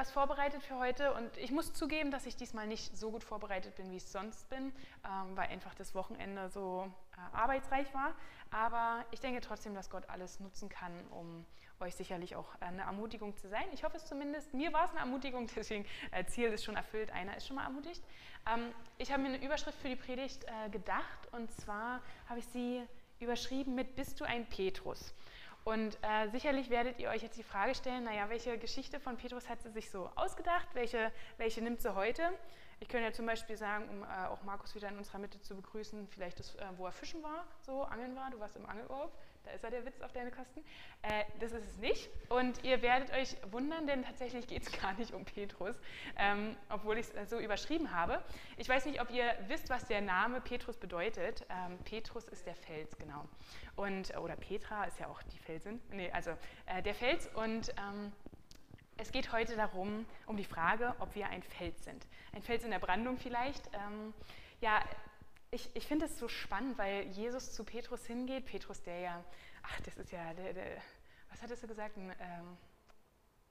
etwas 0.00 0.12
vorbereitet 0.12 0.62
für 0.62 0.78
heute 0.78 1.12
und 1.12 1.36
ich 1.36 1.50
muss 1.50 1.74
zugeben, 1.74 2.10
dass 2.10 2.24
ich 2.24 2.34
diesmal 2.34 2.66
nicht 2.66 2.96
so 2.96 3.10
gut 3.10 3.22
vorbereitet 3.22 3.76
bin, 3.76 3.90
wie 3.90 3.96
ich 3.96 4.06
sonst 4.06 4.48
bin, 4.48 4.72
ähm, 5.04 5.36
weil 5.36 5.48
einfach 5.48 5.74
das 5.74 5.94
Wochenende 5.94 6.48
so 6.48 6.90
äh, 7.12 7.36
arbeitsreich 7.36 7.92
war. 7.92 8.14
Aber 8.50 9.04
ich 9.10 9.20
denke 9.20 9.42
trotzdem, 9.42 9.74
dass 9.74 9.90
Gott 9.90 10.08
alles 10.08 10.40
nutzen 10.40 10.70
kann, 10.70 10.92
um 11.10 11.44
euch 11.80 11.94
sicherlich 11.96 12.34
auch 12.34 12.48
eine 12.60 12.80
Ermutigung 12.80 13.36
zu 13.36 13.50
sein. 13.50 13.64
Ich 13.74 13.84
hoffe 13.84 13.98
es 13.98 14.06
zumindest. 14.06 14.54
Mir 14.54 14.72
war 14.72 14.86
es 14.86 14.90
eine 14.92 15.00
Ermutigung, 15.00 15.46
deswegen 15.54 15.84
äh, 16.12 16.24
Ziel 16.24 16.48
ist 16.48 16.64
schon 16.64 16.76
erfüllt. 16.76 17.10
Einer 17.10 17.36
ist 17.36 17.46
schon 17.46 17.56
mal 17.56 17.64
ermutigt. 17.64 18.02
Ähm, 18.50 18.72
ich 18.96 19.12
habe 19.12 19.20
mir 19.20 19.28
eine 19.28 19.44
Überschrift 19.44 19.78
für 19.82 19.90
die 19.90 19.96
Predigt 19.96 20.44
äh, 20.44 20.70
gedacht 20.70 21.28
und 21.32 21.52
zwar 21.52 22.00
habe 22.26 22.38
ich 22.38 22.46
sie 22.46 22.82
überschrieben 23.18 23.74
mit 23.74 23.96
Bist 23.96 24.18
du 24.18 24.24
ein 24.24 24.46
Petrus? 24.46 25.12
Und 25.64 25.98
äh, 26.02 26.28
sicherlich 26.30 26.70
werdet 26.70 26.98
ihr 26.98 27.10
euch 27.10 27.22
jetzt 27.22 27.36
die 27.36 27.42
Frage 27.42 27.74
stellen, 27.74 28.04
naja, 28.04 28.28
welche 28.28 28.56
Geschichte 28.58 28.98
von 28.98 29.16
Petrus 29.16 29.48
hat 29.48 29.62
sie 29.62 29.70
sich 29.70 29.90
so 29.90 30.10
ausgedacht, 30.16 30.68
welche, 30.72 31.12
welche 31.36 31.62
nimmt 31.62 31.80
sie 31.80 31.94
heute? 31.94 32.22
Ich 32.80 32.88
könnte 32.88 33.06
ja 33.06 33.12
zum 33.12 33.26
Beispiel 33.26 33.56
sagen, 33.56 33.88
um 33.90 34.02
äh, 34.02 34.26
auch 34.28 34.42
Markus 34.42 34.74
wieder 34.74 34.88
in 34.88 34.96
unserer 34.96 35.18
Mitte 35.18 35.40
zu 35.42 35.54
begrüßen, 35.54 36.08
vielleicht 36.08 36.38
das, 36.38 36.54
äh, 36.54 36.64
wo 36.78 36.86
er 36.86 36.92
fischen 36.92 37.22
war, 37.22 37.44
so 37.60 37.82
angeln 37.82 38.16
war, 38.16 38.30
du 38.30 38.40
warst 38.40 38.56
im 38.56 38.64
Angelurlaub, 38.64 39.12
da 39.44 39.50
ist 39.52 39.64
ja 39.64 39.70
der 39.70 39.84
Witz 39.84 40.00
auf 40.00 40.12
deine 40.12 40.30
Kosten. 40.30 40.64
Äh, 41.02 41.24
das 41.40 41.52
ist 41.52 41.64
es 41.64 41.76
nicht. 41.78 42.08
Und 42.28 42.62
ihr 42.64 42.82
werdet 42.82 43.12
euch 43.12 43.36
wundern, 43.50 43.86
denn 43.86 44.04
tatsächlich 44.04 44.46
geht 44.46 44.62
es 44.62 44.72
gar 44.80 44.92
nicht 44.94 45.12
um 45.12 45.24
Petrus, 45.24 45.76
ähm, 46.16 46.56
obwohl 46.68 46.98
ich 46.98 47.06
es 47.14 47.30
so 47.30 47.38
überschrieben 47.38 47.92
habe. 47.92 48.22
Ich 48.56 48.68
weiß 48.68 48.86
nicht, 48.86 49.00
ob 49.00 49.10
ihr 49.10 49.24
wisst, 49.48 49.70
was 49.70 49.86
der 49.86 50.00
Name 50.00 50.40
Petrus 50.40 50.76
bedeutet. 50.76 51.46
Ähm, 51.48 51.78
Petrus 51.84 52.28
ist 52.28 52.46
der 52.46 52.54
Fels, 52.54 52.96
genau. 52.98 53.24
Und, 53.76 54.16
oder 54.18 54.36
Petra 54.36 54.84
ist 54.84 54.98
ja 54.98 55.08
auch 55.08 55.22
die 55.22 55.38
Felsin. 55.38 55.80
Nee, 55.90 56.10
also 56.12 56.30
äh, 56.66 56.82
der 56.82 56.94
Fels 56.94 57.28
und 57.34 57.70
ähm, 57.70 58.12
es 59.00 59.12
geht 59.12 59.32
heute 59.32 59.56
darum, 59.56 60.04
um 60.26 60.36
die 60.36 60.44
Frage, 60.44 60.94
ob 60.98 61.14
wir 61.14 61.26
ein 61.28 61.42
Fels 61.42 61.82
sind. 61.84 62.06
Ein 62.34 62.42
Fels 62.42 62.64
in 62.64 62.70
der 62.70 62.80
Brandung 62.80 63.16
vielleicht. 63.16 63.66
Ähm, 63.72 64.12
ja, 64.60 64.82
ich, 65.50 65.74
ich 65.74 65.86
finde 65.86 66.06
es 66.06 66.18
so 66.18 66.28
spannend, 66.28 66.78
weil 66.78 67.06
Jesus 67.08 67.52
zu 67.52 67.64
Petrus 67.64 68.06
hingeht. 68.06 68.46
Petrus, 68.46 68.82
der 68.82 69.00
ja, 69.00 69.24
ach, 69.62 69.80
das 69.82 69.96
ist 69.96 70.12
ja, 70.12 70.32
der, 70.34 70.52
der 70.52 70.82
was 71.30 71.42
hattest 71.42 71.62
du 71.62 71.68
gesagt? 71.68 71.96
Ein, 71.96 72.14
ähm, 72.20 72.56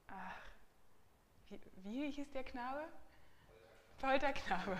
ach, 0.07 0.37
wie, 1.49 1.59
wie 1.83 2.11
hieß 2.11 2.31
der 2.31 2.43
Knabe? 2.43 2.87
Polterknabe. 3.99 4.77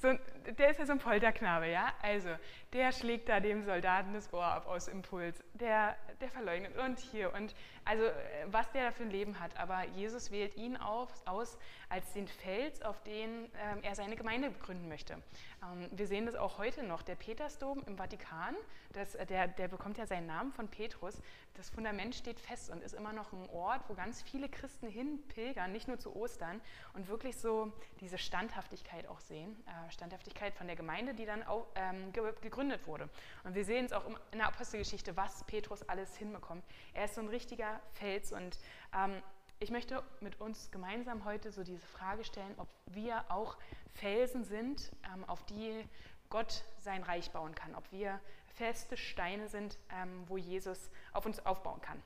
So, 0.00 0.12
der 0.58 0.70
ist 0.70 0.78
ja 0.78 0.86
so 0.86 0.92
ein 0.92 0.98
Polterknabe, 0.98 1.68
ja? 1.68 1.92
Also, 2.02 2.36
der 2.72 2.92
schlägt 2.92 3.28
da 3.28 3.40
dem 3.40 3.62
Soldaten 3.62 4.14
das 4.14 4.32
Ohr 4.32 4.44
ab 4.44 4.66
aus 4.66 4.88
Impuls. 4.88 5.42
Der, 5.54 5.96
der 6.20 6.30
verleugnet 6.30 6.76
und 6.76 6.98
hier 6.98 7.32
und 7.32 7.54
also, 7.84 8.04
äh, 8.04 8.12
was 8.46 8.70
der 8.72 8.92
für 8.92 9.04
ein 9.04 9.10
Leben 9.10 9.40
hat. 9.40 9.56
Aber 9.56 9.84
Jesus 9.86 10.30
wählt 10.30 10.56
ihn 10.56 10.76
auf, 10.76 11.08
aus 11.26 11.56
als 11.88 12.12
den 12.12 12.28
Fels, 12.28 12.82
auf 12.82 13.02
den 13.02 13.46
ähm, 13.56 13.82
er 13.82 13.94
seine 13.94 14.14
Gemeinde 14.14 14.50
begründen 14.50 14.88
möchte. 14.88 15.14
Ähm, 15.62 15.88
wir 15.90 16.06
sehen 16.06 16.26
das 16.26 16.34
auch 16.34 16.58
heute 16.58 16.82
noch. 16.82 17.02
Der 17.02 17.14
Petersdom 17.14 17.82
im 17.86 17.96
Vatikan, 17.96 18.54
das, 18.92 19.14
äh, 19.14 19.24
der, 19.24 19.48
der 19.48 19.68
bekommt 19.68 19.96
ja 19.96 20.06
seinen 20.06 20.26
Namen 20.26 20.52
von 20.52 20.68
Petrus. 20.68 21.20
Das 21.54 21.70
Fundament 21.70 22.14
steht 22.14 22.38
fest 22.40 22.68
und 22.70 22.82
ist 22.82 22.94
immer 22.94 23.12
noch 23.12 23.32
ein 23.32 23.48
Ort, 23.50 23.80
wo 23.88 23.94
ganz 23.94 24.20
viele 24.20 24.48
Christen 24.48 24.88
hinpilgern, 24.88 25.72
nicht 25.72 25.88
nur 25.88 25.98
zu 25.98 26.14
Ostern 26.14 26.60
und 26.92 27.08
wirklich 27.08 27.38
so 27.38 27.72
diese 28.00 28.18
Standhaftigkeit 28.18 29.08
auch 29.08 29.20
sehen. 29.20 29.56
Äh, 29.66 29.90
Standhaftigkeit 29.90 30.54
von 30.54 30.66
der 30.66 30.76
Gemeinde, 30.76 31.14
die 31.14 31.24
dann 31.24 31.42
auch 31.42 31.66
ähm, 31.74 32.12
gegründet 32.12 32.86
wurde. 32.86 33.08
Und 33.44 33.54
wir 33.54 33.64
sehen 33.64 33.86
es 33.86 33.92
auch 33.92 34.04
in 34.30 34.38
der 34.38 34.48
Apostelgeschichte, 34.48 35.16
was 35.16 35.44
Petrus 35.44 35.88
alles 35.88 36.07
hinbekommt. 36.16 36.64
Er 36.94 37.04
ist 37.06 37.14
so 37.14 37.20
ein 37.20 37.28
richtiger 37.28 37.80
Fels 37.92 38.32
und 38.32 38.58
ähm, 38.94 39.22
ich 39.60 39.70
möchte 39.70 40.02
mit 40.20 40.40
uns 40.40 40.70
gemeinsam 40.70 41.24
heute 41.24 41.50
so 41.50 41.64
diese 41.64 41.86
Frage 41.86 42.24
stellen, 42.24 42.54
ob 42.58 42.68
wir 42.86 43.24
auch 43.30 43.56
Felsen 43.94 44.44
sind, 44.44 44.92
ähm, 45.12 45.24
auf 45.24 45.44
die 45.46 45.84
Gott 46.30 46.64
sein 46.78 47.02
Reich 47.02 47.30
bauen 47.32 47.54
kann, 47.54 47.74
ob 47.74 47.90
wir 47.90 48.20
feste 48.54 48.96
Steine 48.96 49.48
sind, 49.48 49.78
ähm, 49.90 50.24
wo 50.26 50.36
Jesus 50.36 50.90
auf 51.12 51.26
uns 51.26 51.44
aufbauen 51.44 51.80
kann. 51.80 52.00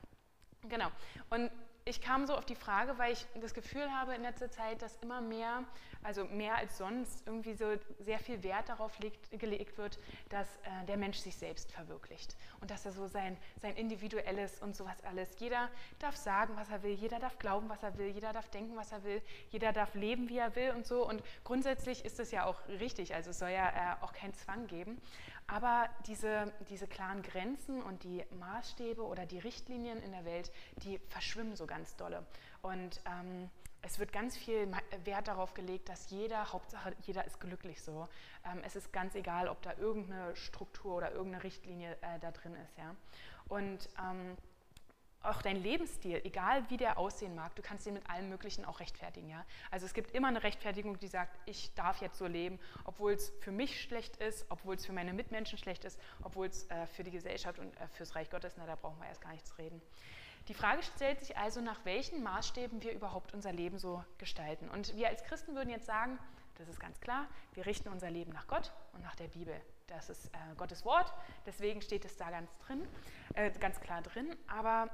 Genau. 0.63 0.87
Und 1.29 1.51
ich 1.85 2.01
kam 2.01 2.25
so 2.25 2.35
auf 2.35 2.45
die 2.45 2.55
Frage, 2.55 2.97
weil 2.97 3.13
ich 3.13 3.25
das 3.41 3.53
Gefühl 3.53 3.91
habe 3.91 4.15
in 4.15 4.21
letzter 4.21 4.49
Zeit, 4.49 4.81
dass 4.81 4.95
immer 5.01 5.19
mehr, 5.19 5.63
also 6.01 6.25
mehr 6.25 6.55
als 6.55 6.77
sonst, 6.77 7.25
irgendwie 7.25 7.53
so 7.53 7.65
sehr 7.99 8.19
viel 8.19 8.41
Wert 8.43 8.69
darauf 8.69 8.97
legt, 8.99 9.31
gelegt 9.31 9.77
wird, 9.77 9.99
dass 10.29 10.47
äh, 10.57 10.85
der 10.87 10.97
Mensch 10.97 11.17
sich 11.17 11.35
selbst 11.35 11.71
verwirklicht 11.71 12.37
und 12.61 12.71
dass 12.71 12.85
er 12.85 12.93
so 12.93 13.07
sein, 13.07 13.37
sein 13.61 13.75
individuelles 13.75 14.61
und 14.61 14.75
sowas 14.75 15.03
alles. 15.03 15.29
Jeder 15.39 15.69
darf 15.99 16.15
sagen, 16.15 16.53
was 16.55 16.69
er 16.69 16.83
will, 16.83 16.93
jeder 16.93 17.19
darf 17.19 17.37
glauben, 17.37 17.67
was 17.67 17.83
er 17.83 17.97
will, 17.97 18.07
jeder 18.07 18.31
darf 18.31 18.49
denken, 18.49 18.75
was 18.77 18.91
er 18.91 19.03
will, 19.03 19.21
jeder 19.49 19.73
darf 19.73 19.93
leben, 19.93 20.29
wie 20.29 20.37
er 20.37 20.55
will 20.55 20.71
und 20.71 20.87
so. 20.87 21.07
Und 21.07 21.21
grundsätzlich 21.43 22.05
ist 22.05 22.19
das 22.19 22.31
ja 22.31 22.45
auch 22.45 22.65
richtig, 22.67 23.13
also 23.13 23.31
es 23.31 23.39
soll 23.39 23.49
ja 23.49 23.69
äh, 23.69 24.03
auch 24.03 24.13
keinen 24.13 24.33
Zwang 24.33 24.67
geben. 24.67 25.01
Aber 25.47 25.89
diese, 26.07 26.51
diese 26.69 26.87
klaren 26.87 27.21
Grenzen 27.21 27.81
und 27.81 28.03
die 28.03 28.23
Maßstäbe 28.39 29.03
oder 29.03 29.25
die 29.25 29.39
Richtlinien 29.39 30.01
in 30.01 30.11
der 30.11 30.25
Welt, 30.25 30.51
die 30.77 30.99
verschwimmen 31.09 31.55
so 31.55 31.65
ganz 31.73 31.95
dolle. 31.95 32.23
Und 32.61 33.01
ähm, 33.05 33.49
es 33.81 33.99
wird 33.99 34.13
ganz 34.13 34.37
viel 34.37 34.71
Wert 35.03 35.27
darauf 35.27 35.53
gelegt, 35.53 35.89
dass 35.89 36.09
jeder, 36.11 36.53
Hauptsache 36.53 36.95
jeder 37.01 37.25
ist 37.25 37.39
glücklich 37.39 37.81
so. 37.81 38.07
Ähm, 38.45 38.61
es 38.63 38.75
ist 38.75 38.93
ganz 38.93 39.15
egal, 39.15 39.47
ob 39.47 39.61
da 39.63 39.73
irgendeine 39.77 40.35
Struktur 40.35 40.95
oder 40.95 41.11
irgendeine 41.11 41.43
Richtlinie 41.43 41.97
äh, 42.01 42.19
da 42.21 42.31
drin 42.31 42.55
ist. 42.63 42.77
Ja? 42.77 42.95
Und 43.49 43.89
ähm, 43.99 44.37
auch 45.23 45.41
dein 45.41 45.55
Lebensstil, 45.55 46.21
egal 46.25 46.69
wie 46.69 46.77
der 46.77 46.97
aussehen 46.97 47.33
mag, 47.33 47.55
du 47.55 47.61
kannst 47.61 47.85
den 47.85 47.95
mit 47.95 48.09
allem 48.09 48.29
Möglichen 48.29 48.65
auch 48.65 48.79
rechtfertigen. 48.79 49.29
Ja? 49.29 49.45
Also 49.71 49.85
es 49.85 49.93
gibt 49.93 50.11
immer 50.11 50.27
eine 50.27 50.43
Rechtfertigung, 50.43 50.99
die 50.99 51.07
sagt, 51.07 51.37
ich 51.45 51.73
darf 51.73 52.01
jetzt 52.01 52.19
so 52.19 52.27
leben, 52.27 52.59
obwohl 52.85 53.13
es 53.13 53.31
für 53.39 53.51
mich 53.51 53.81
schlecht 53.81 54.17
ist, 54.17 54.45
obwohl 54.49 54.75
es 54.75 54.85
für 54.85 54.93
meine 54.93 55.13
Mitmenschen 55.13 55.57
schlecht 55.57 55.85
ist, 55.85 55.99
obwohl 56.21 56.47
es 56.47 56.69
äh, 56.69 56.85
für 56.87 57.03
die 57.03 57.11
Gesellschaft 57.11 57.57
und 57.57 57.75
äh, 57.77 57.87
fürs 57.87 58.15
Reich 58.15 58.29
Gottes, 58.29 58.53
na, 58.57 58.65
da 58.65 58.75
brauchen 58.75 58.99
wir 58.99 59.07
erst 59.07 59.21
gar 59.21 59.31
nicht 59.31 59.47
zu 59.47 59.57
reden. 59.57 59.81
Die 60.49 60.53
Frage 60.53 60.83
stellt 60.83 61.19
sich 61.19 61.37
also, 61.37 61.61
nach 61.61 61.85
welchen 61.85 62.21
Maßstäben 62.21 62.83
wir 62.83 62.91
überhaupt 62.91 63.33
unser 63.33 63.53
Leben 63.53 63.77
so 63.77 64.03
gestalten. 64.17 64.69
Und 64.69 64.95
wir 64.95 65.07
als 65.07 65.23
Christen 65.23 65.55
würden 65.55 65.69
jetzt 65.69 65.85
sagen, 65.85 66.19
das 66.55 66.67
ist 66.67 66.79
ganz 66.79 66.99
klar, 66.99 67.27
wir 67.53 67.65
richten 67.65 67.89
unser 67.89 68.09
Leben 68.09 68.31
nach 68.31 68.47
Gott 68.47 68.73
und 68.93 69.01
nach 69.01 69.15
der 69.15 69.27
Bibel. 69.27 69.59
Das 69.87 70.09
ist 70.09 70.27
äh, 70.27 70.55
Gottes 70.57 70.85
Wort, 70.85 71.13
deswegen 71.45 71.81
steht 71.81 72.05
es 72.05 72.17
da 72.17 72.29
ganz 72.29 72.57
drin, 72.59 72.87
äh, 73.35 73.51
ganz 73.59 73.79
klar 73.79 74.01
drin. 74.01 74.35
Aber 74.47 74.89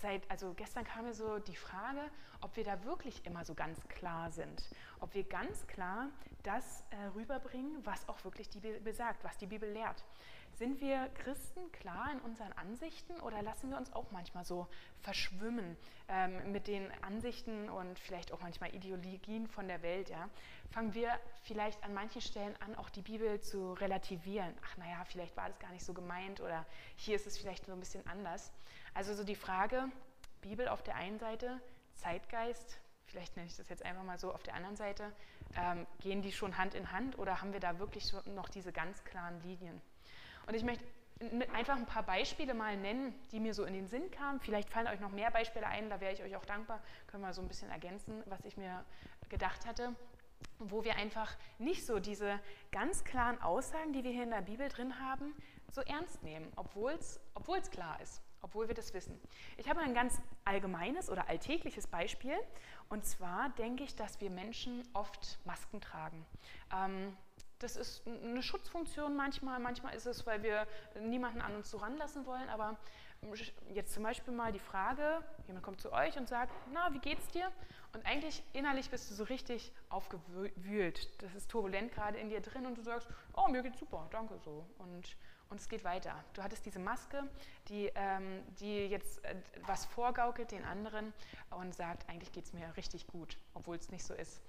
seit, 0.00 0.28
also 0.30 0.54
gestern 0.54 0.84
kam 0.84 1.04
mir 1.04 1.14
so 1.14 1.38
die 1.38 1.56
Frage, 1.56 2.00
ob 2.40 2.56
wir 2.56 2.64
da 2.64 2.82
wirklich 2.84 3.26
immer 3.26 3.44
so 3.44 3.54
ganz 3.54 3.86
klar 3.88 4.30
sind. 4.30 4.70
Ob 5.00 5.14
wir 5.14 5.24
ganz 5.24 5.66
klar 5.66 6.08
das 6.42 6.82
äh, 6.90 7.06
rüberbringen, 7.14 7.84
was 7.84 8.08
auch 8.08 8.22
wirklich 8.24 8.48
die 8.48 8.60
Bibel 8.60 8.92
sagt, 8.92 9.24
was 9.24 9.36
die 9.36 9.46
Bibel 9.46 9.70
lehrt. 9.70 10.04
Sind 10.60 10.82
wir 10.82 11.08
Christen 11.14 11.72
klar 11.72 12.12
in 12.12 12.18
unseren 12.18 12.52
Ansichten 12.52 13.18
oder 13.20 13.40
lassen 13.40 13.70
wir 13.70 13.78
uns 13.78 13.94
auch 13.94 14.10
manchmal 14.10 14.44
so 14.44 14.66
verschwimmen 15.00 15.74
ähm, 16.06 16.52
mit 16.52 16.66
den 16.66 16.86
Ansichten 17.02 17.70
und 17.70 17.98
vielleicht 17.98 18.30
auch 18.30 18.42
manchmal 18.42 18.74
Ideologien 18.74 19.48
von 19.48 19.68
der 19.68 19.80
Welt? 19.80 20.10
Ja? 20.10 20.28
Fangen 20.70 20.92
wir 20.92 21.18
vielleicht 21.44 21.82
an 21.82 21.94
manchen 21.94 22.20
Stellen 22.20 22.54
an, 22.60 22.74
auch 22.74 22.90
die 22.90 23.00
Bibel 23.00 23.40
zu 23.40 23.72
relativieren. 23.72 24.52
Ach 24.62 24.76
naja, 24.76 25.02
vielleicht 25.06 25.34
war 25.34 25.48
das 25.48 25.58
gar 25.60 25.70
nicht 25.70 25.82
so 25.82 25.94
gemeint 25.94 26.42
oder 26.42 26.66
hier 26.94 27.16
ist 27.16 27.26
es 27.26 27.38
vielleicht 27.38 27.64
so 27.64 27.72
ein 27.72 27.80
bisschen 27.80 28.06
anders. 28.06 28.52
Also 28.92 29.14
so 29.14 29.24
die 29.24 29.36
Frage, 29.36 29.90
Bibel 30.42 30.68
auf 30.68 30.82
der 30.82 30.96
einen 30.96 31.18
Seite, 31.18 31.58
Zeitgeist, 31.94 32.82
vielleicht 33.06 33.34
nenne 33.34 33.48
ich 33.48 33.56
das 33.56 33.70
jetzt 33.70 33.82
einfach 33.82 34.02
mal 34.02 34.18
so, 34.18 34.30
auf 34.30 34.42
der 34.42 34.56
anderen 34.56 34.76
Seite, 34.76 35.10
ähm, 35.56 35.86
gehen 36.00 36.20
die 36.20 36.32
schon 36.32 36.58
Hand 36.58 36.74
in 36.74 36.92
Hand 36.92 37.18
oder 37.18 37.40
haben 37.40 37.54
wir 37.54 37.60
da 37.60 37.78
wirklich 37.78 38.12
noch 38.26 38.50
diese 38.50 38.72
ganz 38.72 39.02
klaren 39.04 39.40
Linien? 39.40 39.80
Und 40.50 40.56
ich 40.56 40.64
möchte 40.64 40.84
einfach 41.54 41.76
ein 41.76 41.86
paar 41.86 42.02
Beispiele 42.02 42.54
mal 42.54 42.76
nennen, 42.76 43.14
die 43.30 43.38
mir 43.38 43.54
so 43.54 43.64
in 43.64 43.72
den 43.72 43.86
Sinn 43.86 44.10
kamen. 44.10 44.40
Vielleicht 44.40 44.68
fallen 44.68 44.88
euch 44.88 44.98
noch 44.98 45.12
mehr 45.12 45.30
Beispiele 45.30 45.64
ein, 45.64 45.88
da 45.88 46.00
wäre 46.00 46.12
ich 46.12 46.24
euch 46.24 46.34
auch 46.34 46.44
dankbar. 46.44 46.82
Können 47.06 47.22
wir 47.22 47.32
so 47.32 47.40
ein 47.40 47.46
bisschen 47.46 47.70
ergänzen, 47.70 48.24
was 48.26 48.44
ich 48.44 48.56
mir 48.56 48.84
gedacht 49.28 49.64
hatte. 49.64 49.94
Wo 50.58 50.82
wir 50.82 50.96
einfach 50.96 51.36
nicht 51.60 51.86
so 51.86 52.00
diese 52.00 52.40
ganz 52.72 53.04
klaren 53.04 53.40
Aussagen, 53.40 53.92
die 53.92 54.02
wir 54.02 54.10
hier 54.10 54.24
in 54.24 54.30
der 54.30 54.42
Bibel 54.42 54.68
drin 54.68 54.98
haben, 54.98 55.36
so 55.70 55.82
ernst 55.82 56.20
nehmen, 56.24 56.52
obwohl 56.56 56.94
es 56.94 57.20
klar 57.70 58.00
ist 58.00 58.20
obwohl 58.42 58.68
wir 58.68 58.74
das 58.74 58.94
wissen. 58.94 59.20
Ich 59.56 59.68
habe 59.68 59.80
ein 59.80 59.94
ganz 59.94 60.20
allgemeines 60.44 61.10
oder 61.10 61.28
alltägliches 61.28 61.86
Beispiel. 61.86 62.34
Und 62.88 63.04
zwar 63.04 63.50
denke 63.50 63.84
ich, 63.84 63.94
dass 63.94 64.20
wir 64.20 64.30
Menschen 64.30 64.82
oft 64.94 65.38
Masken 65.44 65.80
tragen. 65.80 66.24
Ähm, 66.74 67.16
das 67.60 67.76
ist 67.76 68.02
eine 68.06 68.42
Schutzfunktion 68.42 69.16
manchmal. 69.16 69.60
Manchmal 69.60 69.94
ist 69.94 70.06
es, 70.06 70.26
weil 70.26 70.42
wir 70.42 70.66
niemanden 71.00 71.40
an 71.40 71.54
uns 71.54 71.70
so 71.70 71.78
ranlassen 71.78 72.26
wollen. 72.26 72.48
Aber 72.48 72.76
jetzt 73.74 73.94
zum 73.94 74.02
Beispiel 74.02 74.34
mal 74.34 74.50
die 74.50 74.58
Frage, 74.58 75.22
jemand 75.46 75.64
kommt 75.64 75.80
zu 75.80 75.92
euch 75.92 76.16
und 76.18 76.28
sagt, 76.28 76.52
na, 76.72 76.92
wie 76.92 76.98
geht's 76.98 77.28
dir? 77.28 77.50
Und 77.92 78.04
eigentlich 78.06 78.42
innerlich 78.52 78.90
bist 78.90 79.10
du 79.10 79.14
so 79.14 79.24
richtig 79.24 79.72
aufgewühlt. 79.90 81.22
Das 81.22 81.34
ist 81.34 81.50
turbulent 81.50 81.92
gerade 81.92 82.18
in 82.18 82.30
dir 82.30 82.40
drin 82.40 82.66
und 82.66 82.78
du 82.78 82.82
sagst, 82.82 83.08
oh, 83.34 83.48
mir 83.48 83.62
geht's 83.62 83.78
super, 83.78 84.08
danke 84.10 84.38
so. 84.38 84.66
Und 84.78 85.16
und 85.50 85.60
es 85.60 85.68
geht 85.68 85.84
weiter. 85.84 86.14
Du 86.32 86.42
hattest 86.42 86.64
diese 86.64 86.78
Maske, 86.78 87.24
die, 87.68 87.90
ähm, 87.96 88.42
die 88.60 88.86
jetzt 88.86 89.22
äh, 89.24 89.34
was 89.66 89.84
vorgaukelt 89.84 90.52
den 90.52 90.64
anderen 90.64 91.12
und 91.50 91.74
sagt, 91.74 92.08
eigentlich 92.08 92.30
geht 92.32 92.44
es 92.44 92.52
mir 92.52 92.76
richtig 92.76 93.08
gut, 93.08 93.36
obwohl 93.52 93.76
es 93.76 93.90
nicht 93.90 94.04
so 94.04 94.14
ist. 94.14 94.40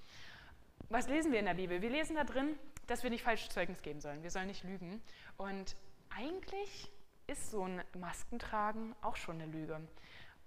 Was 0.90 1.08
lesen 1.08 1.32
wir 1.32 1.40
in 1.40 1.46
der 1.46 1.56
Bibel? 1.56 1.82
Wir 1.82 1.90
lesen 1.90 2.16
da 2.16 2.24
drin, 2.24 2.56
dass 2.92 3.04
wir 3.04 3.10
nicht 3.10 3.24
falsches 3.24 3.50
Zeugnis 3.50 3.82
geben 3.82 4.02
sollen. 4.02 4.22
Wir 4.22 4.32
sollen 4.32 4.48
nicht 4.48 4.64
lügen. 4.64 5.02
Und 5.38 5.78
eigentlich 6.10 6.92
ist 7.28 7.50
so 7.50 7.64
ein 7.64 7.82
Maskentragen 7.98 8.94
auch 9.02 9.16
schon 9.16 9.42
eine 9.42 9.50
Lüge. 9.50 9.80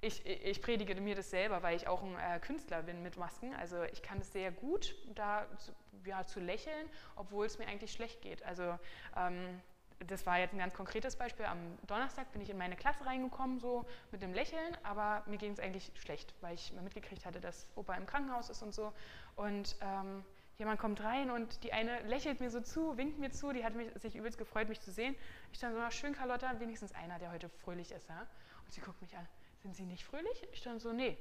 Ich, 0.02 0.26
ich, 0.26 0.60
predige 0.60 0.94
mir 1.00 1.14
das 1.14 1.30
selber, 1.30 1.62
weil 1.62 1.74
ich 1.74 1.88
auch 1.88 2.02
ein 2.02 2.14
äh, 2.18 2.38
Künstler 2.40 2.82
bin 2.82 3.02
mit 3.02 3.16
Masken. 3.16 3.54
Also 3.54 3.82
ich 3.84 4.02
kann 4.02 4.18
es 4.18 4.30
sehr 4.30 4.52
gut, 4.52 4.94
da 5.14 5.46
zu, 5.56 5.72
ja, 6.04 6.26
zu 6.26 6.38
lächeln, 6.40 6.90
obwohl 7.16 7.46
es 7.46 7.58
mir 7.58 7.66
eigentlich 7.66 7.92
schlecht 7.92 8.20
geht. 8.20 8.42
Also 8.42 8.78
ähm, 9.16 9.62
das 10.00 10.26
war 10.26 10.38
jetzt 10.38 10.52
ein 10.52 10.58
ganz 10.58 10.74
konkretes 10.74 11.16
Beispiel. 11.16 11.46
Am 11.46 11.78
Donnerstag 11.86 12.30
bin 12.32 12.42
ich 12.42 12.50
in 12.50 12.58
meine 12.58 12.76
Klasse 12.76 13.06
reingekommen, 13.06 13.58
so 13.58 13.86
mit 14.10 14.22
einem 14.22 14.34
Lächeln, 14.34 14.76
aber 14.82 15.22
mir 15.26 15.38
ging 15.38 15.52
es 15.52 15.60
eigentlich 15.60 15.90
schlecht, 15.94 16.34
weil 16.42 16.54
ich 16.56 16.74
mitgekriegt 16.82 17.24
hatte, 17.24 17.40
dass 17.40 17.66
Opa 17.74 17.94
im 17.94 18.04
Krankenhaus 18.04 18.50
ist 18.50 18.62
und 18.62 18.74
so. 18.74 18.92
Und 19.36 19.76
ähm, 19.80 20.24
jemand 20.58 20.80
kommt 20.80 21.02
rein 21.02 21.30
und 21.30 21.62
die 21.64 21.72
eine 21.72 22.00
lächelt 22.02 22.40
mir 22.40 22.50
so 22.50 22.60
zu, 22.60 22.96
winkt 22.96 23.18
mir 23.18 23.30
zu, 23.30 23.52
die 23.52 23.64
hat 23.64 23.74
mich, 23.74 23.90
sich 24.00 24.16
übelst 24.16 24.38
gefreut, 24.38 24.68
mich 24.68 24.80
zu 24.80 24.92
sehen. 24.92 25.16
Ich 25.52 25.58
dann 25.58 25.72
so, 25.72 25.78
na 25.78 25.90
schön, 25.90 26.14
Carlotta, 26.14 26.60
wenigstens 26.60 26.94
einer, 26.94 27.18
der 27.18 27.32
heute 27.32 27.48
fröhlich 27.48 27.90
ist. 27.92 28.08
Ja? 28.08 28.26
Und 28.64 28.72
sie 28.72 28.80
guckt 28.80 29.00
mich 29.00 29.16
an, 29.16 29.26
sind 29.62 29.74
Sie 29.74 29.84
nicht 29.84 30.04
fröhlich? 30.04 30.46
Ich 30.52 30.62
dann 30.62 30.78
so, 30.78 30.92
nee, 30.92 31.16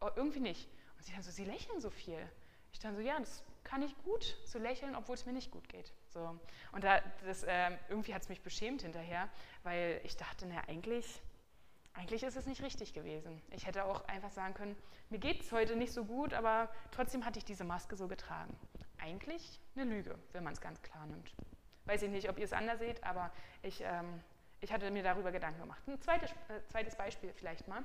oh, 0.00 0.10
irgendwie 0.14 0.40
nicht. 0.40 0.68
Und 0.96 1.04
sie 1.04 1.12
dann 1.12 1.22
so, 1.22 1.30
Sie 1.30 1.44
lächeln 1.44 1.80
so 1.80 1.90
viel. 1.90 2.24
Ich 2.72 2.78
dann 2.78 2.94
so, 2.94 3.00
ja, 3.00 3.18
das 3.18 3.42
kann 3.64 3.82
ich 3.82 3.96
gut, 4.04 4.36
so 4.44 4.58
lächeln, 4.58 4.94
obwohl 4.94 5.14
es 5.14 5.26
mir 5.26 5.32
nicht 5.32 5.50
gut 5.50 5.68
geht. 5.68 5.92
So. 6.10 6.38
Und 6.72 6.84
da, 6.84 7.00
das, 7.24 7.42
äh, 7.42 7.76
irgendwie 7.88 8.14
hat 8.14 8.22
es 8.22 8.28
mich 8.28 8.42
beschämt 8.42 8.82
hinterher, 8.82 9.28
weil 9.64 10.00
ich 10.04 10.16
dachte, 10.16 10.46
na 10.46 10.60
eigentlich, 10.68 11.20
eigentlich 11.98 12.22
ist 12.22 12.36
es 12.36 12.46
nicht 12.46 12.62
richtig 12.62 12.94
gewesen. 12.94 13.42
Ich 13.50 13.66
hätte 13.66 13.84
auch 13.84 14.06
einfach 14.06 14.30
sagen 14.30 14.54
können, 14.54 14.76
mir 15.10 15.18
geht 15.18 15.42
es 15.42 15.50
heute 15.50 15.74
nicht 15.74 15.92
so 15.92 16.04
gut, 16.04 16.32
aber 16.32 16.70
trotzdem 16.92 17.24
hatte 17.24 17.38
ich 17.38 17.44
diese 17.44 17.64
Maske 17.64 17.96
so 17.96 18.06
getragen. 18.06 18.56
Eigentlich 18.98 19.60
eine 19.74 19.84
Lüge, 19.84 20.16
wenn 20.32 20.44
man 20.44 20.52
es 20.52 20.60
ganz 20.60 20.80
klar 20.80 21.06
nimmt. 21.06 21.34
Weiß 21.86 22.02
ich 22.02 22.10
nicht, 22.10 22.28
ob 22.30 22.38
ihr 22.38 22.44
es 22.44 22.52
anders 22.52 22.78
seht, 22.78 23.02
aber 23.02 23.32
ich, 23.62 23.82
ähm, 23.82 24.20
ich 24.60 24.72
hatte 24.72 24.90
mir 24.90 25.02
darüber 25.02 25.32
Gedanken 25.32 25.60
gemacht. 25.60 25.82
Ein 25.88 26.00
zweites, 26.00 26.30
äh, 26.30 26.60
zweites 26.68 26.94
Beispiel 26.94 27.32
vielleicht 27.34 27.66
mal. 27.66 27.84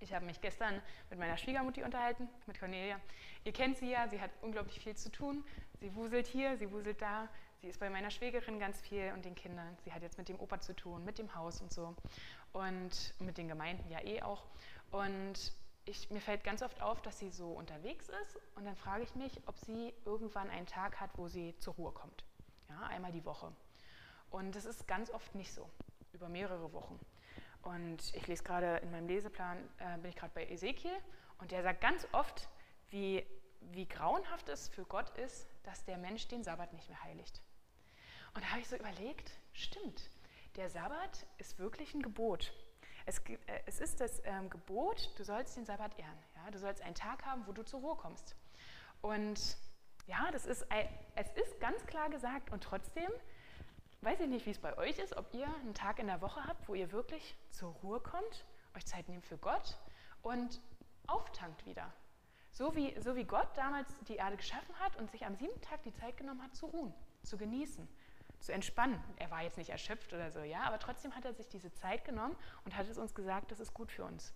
Ich 0.00 0.12
habe 0.14 0.26
mich 0.26 0.40
gestern 0.40 0.80
mit 1.08 1.18
meiner 1.18 1.36
Schwiegermutti 1.36 1.82
unterhalten, 1.82 2.28
mit 2.46 2.58
Cornelia. 2.58 3.00
Ihr 3.44 3.52
kennt 3.52 3.78
sie 3.78 3.90
ja, 3.90 4.08
sie 4.08 4.20
hat 4.20 4.30
unglaublich 4.42 4.80
viel 4.80 4.96
zu 4.96 5.10
tun. 5.10 5.44
Sie 5.80 5.94
wuselt 5.94 6.26
hier, 6.26 6.56
sie 6.56 6.70
wuselt 6.72 7.00
da. 7.00 7.28
Sie 7.60 7.68
ist 7.68 7.78
bei 7.78 7.90
meiner 7.90 8.10
Schwägerin 8.10 8.58
ganz 8.58 8.80
viel 8.80 9.12
und 9.12 9.26
den 9.26 9.34
Kindern. 9.34 9.76
Sie 9.84 9.92
hat 9.92 10.02
jetzt 10.02 10.16
mit 10.16 10.30
dem 10.30 10.40
Opa 10.40 10.60
zu 10.60 10.74
tun, 10.74 11.04
mit 11.04 11.18
dem 11.18 11.34
Haus 11.34 11.60
und 11.60 11.70
so. 11.70 11.94
Und 12.52 13.14
mit 13.20 13.38
den 13.38 13.48
Gemeinden 13.48 13.88
ja 13.90 14.02
eh 14.04 14.22
auch. 14.22 14.44
Und 14.90 15.52
ich, 15.84 16.10
mir 16.10 16.20
fällt 16.20 16.44
ganz 16.44 16.62
oft 16.62 16.80
auf, 16.82 17.00
dass 17.02 17.18
sie 17.18 17.30
so 17.30 17.52
unterwegs 17.52 18.08
ist. 18.08 18.38
Und 18.54 18.64
dann 18.64 18.76
frage 18.76 19.02
ich 19.04 19.14
mich, 19.14 19.40
ob 19.46 19.56
sie 19.58 19.94
irgendwann 20.04 20.50
einen 20.50 20.66
Tag 20.66 21.00
hat, 21.00 21.10
wo 21.16 21.28
sie 21.28 21.56
zur 21.58 21.74
Ruhe 21.74 21.92
kommt. 21.92 22.24
Ja, 22.68 22.86
einmal 22.88 23.12
die 23.12 23.24
Woche. 23.24 23.52
Und 24.30 24.54
das 24.54 24.64
ist 24.64 24.86
ganz 24.86 25.10
oft 25.10 25.34
nicht 25.34 25.52
so, 25.52 25.68
über 26.12 26.28
mehrere 26.28 26.72
Wochen. 26.72 26.98
Und 27.62 28.14
ich 28.14 28.26
lese 28.26 28.42
gerade 28.42 28.76
in 28.78 28.90
meinem 28.90 29.08
Leseplan, 29.08 29.58
äh, 29.78 29.98
bin 29.98 30.10
ich 30.10 30.16
gerade 30.16 30.32
bei 30.34 30.46
Ezekiel, 30.48 30.96
und 31.38 31.50
der 31.50 31.62
sagt 31.62 31.80
ganz 31.80 32.06
oft, 32.12 32.48
wie, 32.90 33.26
wie 33.60 33.86
grauenhaft 33.86 34.48
es 34.48 34.68
für 34.68 34.84
Gott 34.84 35.10
ist, 35.18 35.46
dass 35.64 35.84
der 35.84 35.98
Mensch 35.98 36.28
den 36.28 36.44
Sabbat 36.44 36.72
nicht 36.72 36.88
mehr 36.88 37.02
heiligt. 37.02 37.42
Und 38.34 38.44
da 38.44 38.50
habe 38.50 38.60
ich 38.60 38.68
so 38.68 38.76
überlegt, 38.76 39.32
stimmt, 39.52 40.02
der 40.56 40.70
Sabbat 40.70 41.26
ist 41.38 41.58
wirklich 41.58 41.94
ein 41.94 42.02
Gebot. 42.02 42.52
Es, 43.06 43.18
äh, 43.18 43.38
es 43.66 43.80
ist 43.80 44.00
das 44.00 44.22
ähm, 44.24 44.50
Gebot, 44.50 45.10
du 45.16 45.24
sollst 45.24 45.56
den 45.56 45.64
Sabbat 45.64 45.98
ehren. 45.98 46.18
Ja? 46.36 46.50
Du 46.50 46.58
sollst 46.58 46.82
einen 46.82 46.94
Tag 46.94 47.24
haben, 47.24 47.46
wo 47.46 47.52
du 47.52 47.64
zur 47.64 47.80
Ruhe 47.80 47.96
kommst. 47.96 48.36
Und 49.00 49.56
ja, 50.06 50.30
das 50.32 50.46
ist, 50.46 50.66
es 51.14 51.30
ist 51.32 51.60
ganz 51.60 51.86
klar 51.86 52.10
gesagt 52.10 52.50
und 52.50 52.62
trotzdem 52.62 53.08
weiß 54.02 54.20
ich 54.20 54.28
nicht, 54.28 54.46
wie 54.46 54.50
es 54.50 54.58
bei 54.58 54.76
euch 54.76 54.98
ist, 54.98 55.16
ob 55.16 55.32
ihr 55.34 55.46
einen 55.46 55.74
Tag 55.74 55.98
in 55.98 56.06
der 56.06 56.20
Woche 56.20 56.44
habt, 56.46 56.68
wo 56.68 56.74
ihr 56.74 56.90
wirklich 56.92 57.36
zur 57.50 57.70
Ruhe 57.82 58.00
kommt, 58.00 58.44
euch 58.76 58.86
Zeit 58.86 59.08
nehmt 59.08 59.26
für 59.26 59.38
Gott 59.38 59.78
und 60.22 60.60
auftankt 61.06 61.66
wieder. 61.66 61.92
So 62.50 62.74
wie, 62.74 62.98
so 63.00 63.14
wie 63.14 63.24
Gott 63.24 63.48
damals 63.56 63.88
die 64.08 64.16
Erde 64.16 64.36
geschaffen 64.36 64.74
hat 64.80 64.96
und 64.96 65.10
sich 65.10 65.24
am 65.24 65.36
siebten 65.36 65.60
Tag 65.60 65.82
die 65.82 65.92
Zeit 65.92 66.16
genommen 66.16 66.42
hat, 66.42 66.54
zu 66.56 66.66
ruhen, 66.66 66.92
zu 67.22 67.36
genießen, 67.36 67.88
zu 68.40 68.52
entspannen. 68.52 69.02
Er 69.16 69.30
war 69.30 69.42
jetzt 69.42 69.58
nicht 69.58 69.70
erschöpft 69.70 70.12
oder 70.12 70.30
so, 70.30 70.40
ja, 70.40 70.62
aber 70.62 70.78
trotzdem 70.78 71.14
hat 71.14 71.24
er 71.24 71.34
sich 71.34 71.48
diese 71.48 71.72
Zeit 71.72 72.04
genommen 72.04 72.36
und 72.64 72.76
hat 72.76 72.88
es 72.88 72.98
uns 72.98 73.14
gesagt, 73.14 73.50
das 73.50 73.60
ist 73.60 73.74
gut 73.74 73.92
für 73.92 74.04
uns. 74.04 74.34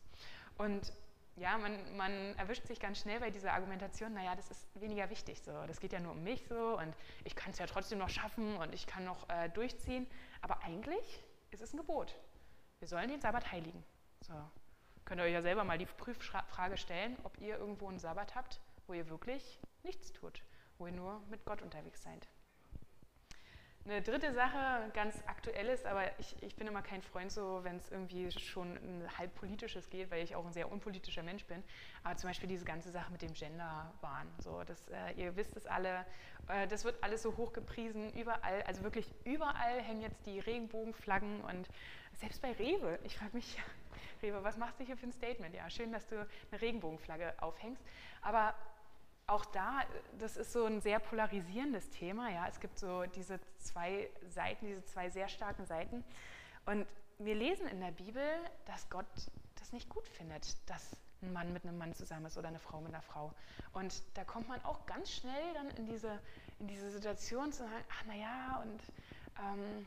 Und 0.57 0.93
ja, 1.37 1.59
man, 1.59 1.97
man, 1.97 2.13
erwischt 2.37 2.67
sich 2.67 2.79
ganz 2.79 3.01
schnell 3.01 3.19
bei 3.19 3.31
dieser 3.31 3.55
Argumentation, 3.55 4.13
naja, 4.13 4.37
das 4.37 4.51
ist 4.51 4.69
weniger 4.81 5.11
wichtig, 5.11 5.43
so, 5.43 5.67
das 5.67 5.81
geht 5.81 5.93
ja 5.93 5.99
nur 5.99 6.13
um 6.13 6.23
mich 6.23 6.47
so 6.49 6.79
und 6.79 6.95
ich 7.25 7.35
kann 7.35 7.51
es 7.51 7.59
ja 7.59 7.67
trotzdem 7.67 7.99
noch 7.99 8.09
schaffen 8.09 8.57
und 8.57 8.73
ich 8.73 8.87
kann 8.87 9.05
noch 9.05 9.29
äh, 9.29 9.49
durchziehen. 9.49 10.07
Aber 10.43 10.63
eigentlich 10.63 11.25
ist 11.51 11.63
es 11.63 11.73
ein 11.73 11.79
Gebot. 11.79 12.15
Wir 12.79 12.89
sollen 12.89 13.09
den 13.09 13.21
Sabbat 13.21 13.51
heiligen. 13.51 13.85
So. 14.21 14.35
Könnt 15.05 15.21
ihr 15.21 15.25
euch 15.25 15.33
ja 15.33 15.43
selber 15.43 15.65
mal 15.65 15.77
die 15.77 15.87
Prüffrage 15.87 16.77
stellen, 16.77 17.17
ob 17.25 17.39
ihr 17.39 17.59
irgendwo 17.59 17.89
einen 17.89 17.99
Sabbat 17.99 18.35
habt, 18.35 18.61
wo 18.87 18.95
ihr 18.95 19.09
wirklich 19.11 19.61
nichts 19.83 20.13
tut, 20.13 20.43
wo 20.79 20.87
ihr 20.87 20.93
nur 20.93 21.21
mit 21.29 21.45
Gott 21.45 21.63
unterwegs 21.63 22.03
seid. 22.03 22.29
Eine 23.87 24.01
dritte 24.01 24.33
Sache, 24.33 24.91
ganz 24.95 25.15
aktuell 25.27 25.67
ist, 25.67 25.85
aber 25.85 26.19
ich, 26.19 26.43
ich 26.43 26.57
bin 26.57 26.67
immer 26.67 26.81
kein 26.81 27.03
Freund 27.03 27.31
so, 27.31 27.61
wenn 27.65 27.77
es 27.77 27.91
irgendwie 27.91 28.31
schon 28.31 28.79
halb 29.19 29.35
politisches 29.35 29.91
geht, 29.91 30.11
weil 30.11 30.25
ich 30.25 30.35
auch 30.35 30.47
ein 30.47 30.55
sehr 30.55 30.73
unpolitischer 30.73 31.23
Mensch 31.23 31.45
bin. 31.45 31.63
Aber 32.03 32.17
zum 32.17 32.31
Beispiel 32.31 32.49
diese 32.49 32.65
ganze 32.65 32.91
Sache 32.91 33.13
mit 33.13 33.21
dem 33.21 33.35
Gender-Wahn. 33.35 34.27
So, 34.39 34.65
das, 34.65 34.89
äh, 34.89 35.13
ihr 35.17 35.37
wisst 35.37 35.55
es 35.59 35.67
alle, 35.67 36.07
äh, 36.49 36.67
das 36.67 36.85
wird 36.85 36.97
alles 37.05 37.21
so 37.21 37.37
hochgepriesen, 37.37 38.11
überall, 38.15 38.63
also 38.63 38.83
wirklich 38.85 39.07
überall 39.25 39.83
hängen 39.83 40.01
jetzt 40.01 40.25
die 40.25 40.41
Regenbogenflaggen 40.41 41.43
und 41.43 41.69
selbst 42.15 42.41
bei 42.41 42.53
Rewe. 42.53 42.99
Ich 43.05 43.19
frage 43.19 43.37
mich, 43.37 43.59
Rewe, 44.23 44.43
was 44.43 44.57
machst 44.57 44.81
du 44.81 44.85
hier 44.85 44.97
für 44.97 45.09
ein 45.09 45.13
Statement? 45.13 45.55
Ja, 45.55 45.69
schön, 45.69 45.93
dass 45.93 46.07
du 46.07 46.27
eine 46.51 46.61
Regenbogenflagge 46.63 47.35
aufhängst. 47.43 47.83
Aber 48.23 48.55
auch 49.27 49.45
da, 49.47 49.83
das 50.19 50.37
ist 50.37 50.53
so 50.53 50.65
ein 50.67 50.81
sehr 50.81 50.99
polarisierendes 50.99 51.91
Thema. 51.91 52.31
Ja? 52.31 52.47
Es 52.49 52.61
gibt 52.61 52.79
so 52.79 53.05
diese 53.07 53.41
zwei 53.59 54.11
Seiten, 54.29 54.67
diese 54.67 54.85
zwei 54.85 55.11
sehr 55.11 55.29
starken 55.29 55.65
Seiten. 55.67 56.05
Und 56.67 56.87
wir 57.19 57.35
lesen 57.35 57.67
in 57.69 57.81
der 57.81 57.93
Bibel, 57.93 58.25
dass 58.67 58.89
Gott 58.91 59.07
das 59.57 59.73
nicht 59.73 59.89
gut 59.89 60.07
findet, 60.09 60.57
dass 60.69 60.97
ein 61.23 61.33
Mann 61.33 61.53
mit 61.53 61.65
einem 61.65 61.79
Mann 61.79 61.95
zusammen 61.95 62.27
ist 62.27 62.37
oder 62.37 62.49
eine 62.49 62.59
Frau 62.59 62.81
mit 62.81 62.93
einer 62.93 63.03
Frau. 63.03 63.33
Und 63.73 64.03
da 64.15 64.25
kommt 64.25 64.49
man 64.49 64.63
auch 64.65 64.85
ganz 64.87 65.11
schnell 65.11 65.55
dann 65.55 65.71
in 65.71 65.87
diese, 65.87 66.19
in 66.59 66.67
diese 66.67 66.91
Situation 66.91 67.53
zu 67.53 67.63
sagen, 67.63 67.85
ach 67.91 68.05
naja, 68.05 68.63
und 68.63 68.83
ähm, 69.41 69.87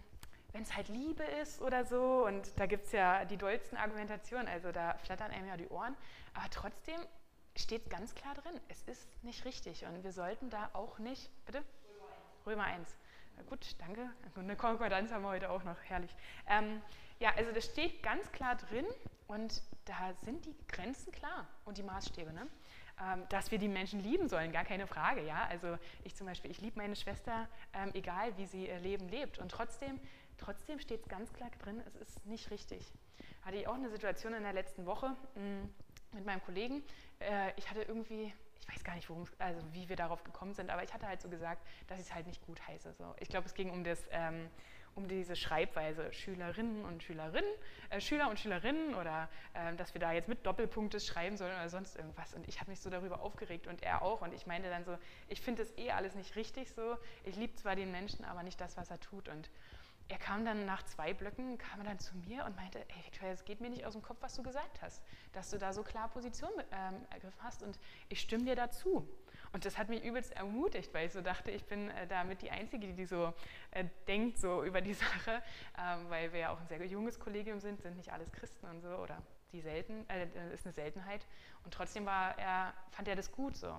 wenn 0.53 0.63
es 0.63 0.75
halt 0.75 0.87
Liebe 0.87 1.23
ist 1.23 1.61
oder 1.61 1.85
so, 1.85 2.25
und 2.25 2.51
da 2.59 2.65
gibt 2.65 2.85
es 2.87 2.91
ja 2.91 3.25
die 3.25 3.37
dollsten 3.37 3.77
Argumentationen, 3.77 4.47
also 4.47 4.71
da 4.71 4.95
flattern 4.97 5.31
einem 5.31 5.47
ja 5.47 5.57
die 5.57 5.67
Ohren, 5.67 5.95
aber 6.33 6.49
trotzdem 6.49 6.99
steht 7.57 7.89
ganz 7.89 8.13
klar 8.15 8.33
drin, 8.35 8.59
es 8.69 8.83
ist 8.83 9.07
nicht 9.23 9.45
richtig 9.45 9.85
und 9.85 10.03
wir 10.03 10.11
sollten 10.11 10.49
da 10.49 10.69
auch 10.73 10.99
nicht, 10.99 11.29
bitte? 11.45 11.63
Römer 12.45 12.63
1. 12.63 12.97
Gut, 13.49 13.75
danke. 13.79 14.09
Eine 14.35 14.55
Konkordanz 14.55 15.11
haben 15.11 15.23
wir 15.23 15.29
heute 15.29 15.49
auch 15.49 15.63
noch, 15.63 15.77
herrlich. 15.83 16.15
Ähm, 16.47 16.81
ja, 17.19 17.33
also 17.35 17.51
das 17.51 17.65
steht 17.65 18.03
ganz 18.03 18.31
klar 18.31 18.55
drin 18.55 18.85
und 19.27 19.61
da 19.85 20.13
sind 20.23 20.45
die 20.45 20.55
Grenzen 20.67 21.11
klar 21.11 21.47
und 21.65 21.77
die 21.77 21.83
Maßstäbe. 21.83 22.33
Ne? 22.33 22.47
Ähm, 22.99 23.23
dass 23.29 23.51
wir 23.51 23.59
die 23.59 23.67
Menschen 23.67 23.99
lieben 23.99 24.27
sollen, 24.27 24.51
gar 24.51 24.65
keine 24.65 24.87
Frage. 24.87 25.23
Ja? 25.23 25.45
Also 25.49 25.77
ich 26.03 26.15
zum 26.15 26.27
Beispiel, 26.27 26.51
ich 26.51 26.61
liebe 26.61 26.77
meine 26.77 26.95
Schwester, 26.95 27.47
ähm, 27.73 27.91
egal 27.93 28.35
wie 28.37 28.45
sie 28.45 28.67
ihr 28.67 28.79
Leben 28.79 29.07
lebt. 29.07 29.37
Und 29.37 29.51
trotzdem, 29.51 29.99
trotzdem 30.37 30.79
steht 30.79 31.01
es 31.01 31.07
ganz 31.07 31.31
klar 31.33 31.49
drin, 31.63 31.81
es 31.85 31.95
ist 31.95 32.25
nicht 32.25 32.49
richtig. 32.51 32.91
Hatte 33.43 33.57
ich 33.57 33.67
auch 33.67 33.75
eine 33.75 33.89
Situation 33.89 34.33
in 34.33 34.43
der 34.43 34.53
letzten 34.53 34.85
Woche 34.85 35.15
mh, 35.35 35.41
mm, 35.41 35.69
mit 36.13 36.25
meinem 36.25 36.41
Kollegen, 36.43 36.83
äh, 37.19 37.51
ich 37.55 37.69
hatte 37.69 37.81
irgendwie, 37.81 38.33
ich 38.61 38.67
weiß 38.69 38.83
gar 38.83 38.95
nicht, 38.95 39.09
worum, 39.09 39.25
also 39.39 39.61
wie 39.73 39.89
wir 39.89 39.95
darauf 39.95 40.23
gekommen 40.23 40.53
sind, 40.53 40.69
aber 40.69 40.83
ich 40.83 40.93
hatte 40.93 41.07
halt 41.07 41.21
so 41.21 41.29
gesagt, 41.29 41.65
dass 41.87 41.99
ich 41.99 42.07
es 42.07 42.13
halt 42.13 42.27
nicht 42.27 42.45
gut 42.45 42.65
heiße. 42.67 42.93
So. 42.93 43.15
Ich 43.19 43.29
glaube, 43.29 43.47
es 43.47 43.53
ging 43.53 43.69
um 43.69 43.83
das, 43.83 43.99
ähm, 44.11 44.49
um 44.97 45.07
diese 45.07 45.35
Schreibweise 45.35 46.11
Schülerinnen 46.11 46.83
und 46.83 47.03
Schülerinnen, 47.03 47.49
äh, 47.91 48.01
Schüler 48.01 48.29
und 48.29 48.39
Schülerinnen 48.39 48.95
oder 48.95 49.29
äh, 49.53 49.75
dass 49.75 49.93
wir 49.93 50.01
da 50.01 50.11
jetzt 50.11 50.27
mit 50.27 50.45
Doppelpunktes 50.45 51.05
schreiben 51.05 51.37
sollen 51.37 51.53
oder 51.53 51.69
sonst 51.69 51.95
irgendwas. 51.95 52.33
Und 52.33 52.47
ich 52.47 52.59
habe 52.59 52.71
mich 52.71 52.81
so 52.81 52.89
darüber 52.89 53.21
aufgeregt 53.21 53.67
und 53.67 53.83
er 53.83 54.01
auch. 54.01 54.21
Und 54.21 54.33
ich 54.33 54.47
meinte 54.47 54.69
dann 54.69 54.83
so, 54.83 54.97
ich 55.29 55.39
finde 55.39 55.63
das 55.63 55.77
eh 55.77 55.91
alles 55.91 56.15
nicht 56.15 56.35
richtig 56.35 56.71
so. 56.71 56.97
Ich 57.23 57.35
liebe 57.35 57.55
zwar 57.55 57.75
den 57.75 57.91
Menschen, 57.91 58.25
aber 58.25 58.41
nicht 58.41 58.59
das, 58.59 58.75
was 58.75 58.89
er 58.89 58.99
tut. 58.99 59.29
Und 59.29 59.49
er 60.09 60.17
kam 60.17 60.45
dann 60.45 60.65
nach 60.65 60.83
zwei 60.83 61.13
Blöcken, 61.13 61.57
kam 61.57 61.81
er 61.81 61.85
dann 61.85 61.99
zu 61.99 62.15
mir 62.15 62.45
und 62.45 62.55
meinte, 62.55 62.79
ey 62.79 63.05
Victoria, 63.05 63.33
es 63.33 63.43
geht 63.43 63.59
mir 63.59 63.69
nicht 63.69 63.85
aus 63.85 63.93
dem 63.93 64.01
Kopf, 64.01 64.17
was 64.21 64.35
du 64.35 64.43
gesagt 64.43 64.81
hast, 64.81 65.01
dass 65.33 65.49
du 65.49 65.57
da 65.57 65.73
so 65.73 65.83
klar 65.83 66.07
Position 66.09 66.49
ähm, 66.71 66.95
ergriffen 67.09 67.43
hast 67.43 67.63
und 67.63 67.77
ich 68.09 68.21
stimme 68.21 68.45
dir 68.45 68.55
dazu. 68.55 69.07
Und 69.53 69.65
das 69.65 69.77
hat 69.77 69.89
mich 69.89 70.03
übelst 70.03 70.33
ermutigt, 70.33 70.93
weil 70.93 71.07
ich 71.07 71.13
so 71.13 71.21
dachte, 71.21 71.51
ich 71.51 71.65
bin 71.65 71.89
äh, 71.89 72.07
damit 72.07 72.41
die 72.41 72.51
Einzige, 72.51 72.87
die 72.93 73.05
so 73.05 73.33
äh, 73.71 73.85
denkt 74.07 74.37
so 74.37 74.63
über 74.63 74.81
die 74.81 74.93
Sache, 75.05 75.41
ähm, 75.77 76.09
weil 76.09 76.31
wir 76.31 76.39
ja 76.39 76.49
auch 76.51 76.59
ein 76.59 76.67
sehr 76.67 76.85
junges 76.85 77.19
Kollegium 77.19 77.59
sind, 77.59 77.81
sind 77.81 77.97
nicht 77.97 78.11
alles 78.11 78.31
Christen 78.31 78.65
und 78.67 78.81
so 78.81 78.89
oder 78.89 79.21
die 79.51 79.61
selten, 79.61 80.07
äh, 80.09 80.27
ist 80.53 80.65
eine 80.65 80.73
Seltenheit. 80.73 81.25
Und 81.63 81.73
trotzdem 81.73 82.05
war 82.05 82.37
er, 82.37 82.73
fand 82.91 83.07
er 83.07 83.15
das 83.15 83.31
gut 83.31 83.55
so. 83.55 83.73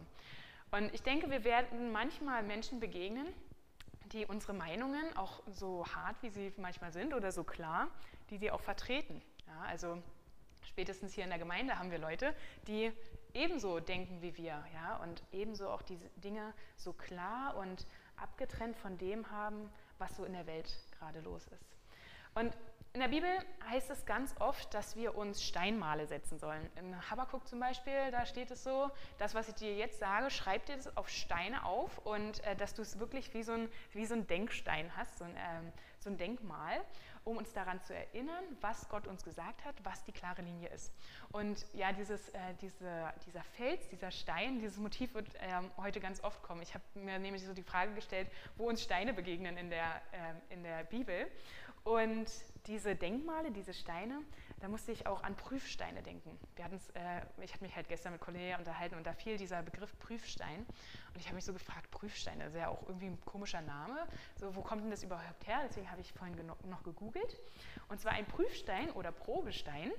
Und 0.70 0.92
ich 0.94 1.02
denke, 1.02 1.30
wir 1.30 1.44
werden 1.44 1.92
manchmal 1.92 2.42
Menschen 2.42 2.80
begegnen, 2.80 3.26
die 4.12 4.26
unsere 4.26 4.52
Meinungen, 4.52 5.16
auch 5.16 5.42
so 5.46 5.86
hart 5.86 6.16
wie 6.22 6.30
sie 6.30 6.52
manchmal 6.56 6.92
sind 6.92 7.14
oder 7.14 7.32
so 7.32 7.44
klar, 7.44 7.88
die 8.30 8.38
sie 8.38 8.50
auch 8.50 8.60
vertreten. 8.60 9.22
Ja, 9.46 9.60
also 9.68 10.02
spätestens 10.62 11.12
hier 11.14 11.24
in 11.24 11.30
der 11.30 11.38
Gemeinde 11.38 11.78
haben 11.78 11.90
wir 11.90 11.98
Leute, 11.98 12.34
die 12.66 12.92
ebenso 13.34 13.80
denken 13.80 14.22
wie 14.22 14.36
wir 14.36 14.64
ja, 14.72 14.96
und 15.02 15.22
ebenso 15.32 15.68
auch 15.68 15.82
diese 15.82 16.08
Dinge 16.16 16.52
so 16.76 16.92
klar 16.92 17.56
und 17.56 17.86
abgetrennt 18.16 18.76
von 18.76 18.98
dem 18.98 19.30
haben, 19.30 19.70
was 19.98 20.16
so 20.16 20.24
in 20.24 20.32
der 20.32 20.46
Welt 20.46 20.72
gerade 20.98 21.20
los 21.20 21.46
ist. 21.46 21.77
Und 22.38 22.52
in 22.92 23.00
der 23.00 23.08
Bibel 23.08 23.28
heißt 23.68 23.90
es 23.90 24.06
ganz 24.06 24.32
oft, 24.38 24.72
dass 24.72 24.94
wir 24.94 25.16
uns 25.16 25.42
Steinmale 25.42 26.06
setzen 26.06 26.38
sollen. 26.38 26.68
In 26.76 27.10
Habakkuk 27.10 27.46
zum 27.48 27.58
Beispiel, 27.58 28.12
da 28.12 28.26
steht 28.26 28.52
es 28.52 28.62
so, 28.62 28.90
das, 29.18 29.34
was 29.34 29.48
ich 29.48 29.54
dir 29.56 29.74
jetzt 29.74 29.98
sage, 29.98 30.30
schreib 30.30 30.64
dir 30.66 30.76
das 30.76 30.96
auf 30.96 31.08
Steine 31.08 31.64
auf 31.64 31.98
und 32.06 32.42
äh, 32.44 32.54
dass 32.54 32.74
du 32.74 32.82
es 32.82 33.00
wirklich 33.00 33.34
wie 33.34 33.42
so, 33.42 33.52
ein, 33.52 33.68
wie 33.92 34.06
so 34.06 34.14
ein 34.14 34.26
Denkstein 34.28 34.96
hast, 34.96 35.18
so 35.18 35.24
ein, 35.24 35.34
ähm, 35.36 35.72
so 35.98 36.10
ein 36.10 36.16
Denkmal, 36.16 36.80
um 37.24 37.36
uns 37.36 37.52
daran 37.52 37.80
zu 37.82 37.94
erinnern, 37.94 38.44
was 38.60 38.88
Gott 38.88 39.06
uns 39.06 39.22
gesagt 39.22 39.64
hat, 39.64 39.74
was 39.82 40.02
die 40.04 40.12
klare 40.12 40.42
Linie 40.42 40.68
ist. 40.70 40.92
Und 41.30 41.66
ja, 41.74 41.92
dieses, 41.92 42.30
äh, 42.30 42.38
diese, 42.60 43.12
dieser 43.26 43.42
Fels, 43.42 43.88
dieser 43.88 44.10
Stein, 44.10 44.60
dieses 44.60 44.78
Motiv 44.78 45.14
wird 45.14 45.34
äh, 45.34 45.40
heute 45.76 46.00
ganz 46.00 46.22
oft 46.24 46.42
kommen. 46.42 46.62
Ich 46.62 46.72
habe 46.72 46.84
mir 46.94 47.18
nämlich 47.18 47.44
so 47.44 47.52
die 47.52 47.62
Frage 47.62 47.94
gestellt, 47.94 48.30
wo 48.56 48.68
uns 48.68 48.82
Steine 48.82 49.12
begegnen 49.12 49.56
in 49.56 49.70
der, 49.70 50.00
äh, 50.12 50.54
in 50.54 50.62
der 50.62 50.84
Bibel. 50.84 51.30
Und 51.88 52.30
diese 52.66 52.94
Denkmale, 52.94 53.50
diese 53.50 53.72
Steine, 53.72 54.20
da 54.60 54.68
musste 54.68 54.92
ich 54.92 55.06
auch 55.06 55.22
an 55.22 55.34
Prüfsteine 55.36 56.02
denken. 56.02 56.38
Wir 56.54 56.66
äh, 56.66 57.22
ich 57.42 57.54
hatte 57.54 57.64
mich 57.64 57.74
halt 57.74 57.88
gestern 57.88 58.12
mit 58.12 58.20
Cornelia 58.20 58.58
unterhalten 58.58 58.96
und 58.96 59.06
da 59.06 59.14
fiel 59.14 59.38
dieser 59.38 59.62
Begriff 59.62 59.98
Prüfstein. 59.98 60.66
Und 61.14 61.16
ich 61.16 61.24
habe 61.24 61.36
mich 61.36 61.46
so 61.46 61.54
gefragt, 61.54 61.90
Prüfstein, 61.90 62.40
das 62.40 62.48
ist 62.48 62.60
ja 62.60 62.68
auch 62.68 62.82
irgendwie 62.86 63.06
ein 63.06 63.18
komischer 63.24 63.62
Name. 63.62 64.06
So, 64.36 64.54
wo 64.54 64.60
kommt 64.60 64.82
denn 64.82 64.90
das 64.90 65.02
überhaupt 65.02 65.46
her? 65.46 65.62
Deswegen 65.66 65.90
habe 65.90 66.02
ich 66.02 66.12
vorhin 66.12 66.36
noch 66.68 66.82
gegoogelt. 66.82 67.40
Und 67.88 67.98
zwar 67.98 68.12
ein 68.12 68.26
Prüfstein 68.26 68.90
oder 68.90 69.10
Probestein 69.10 69.90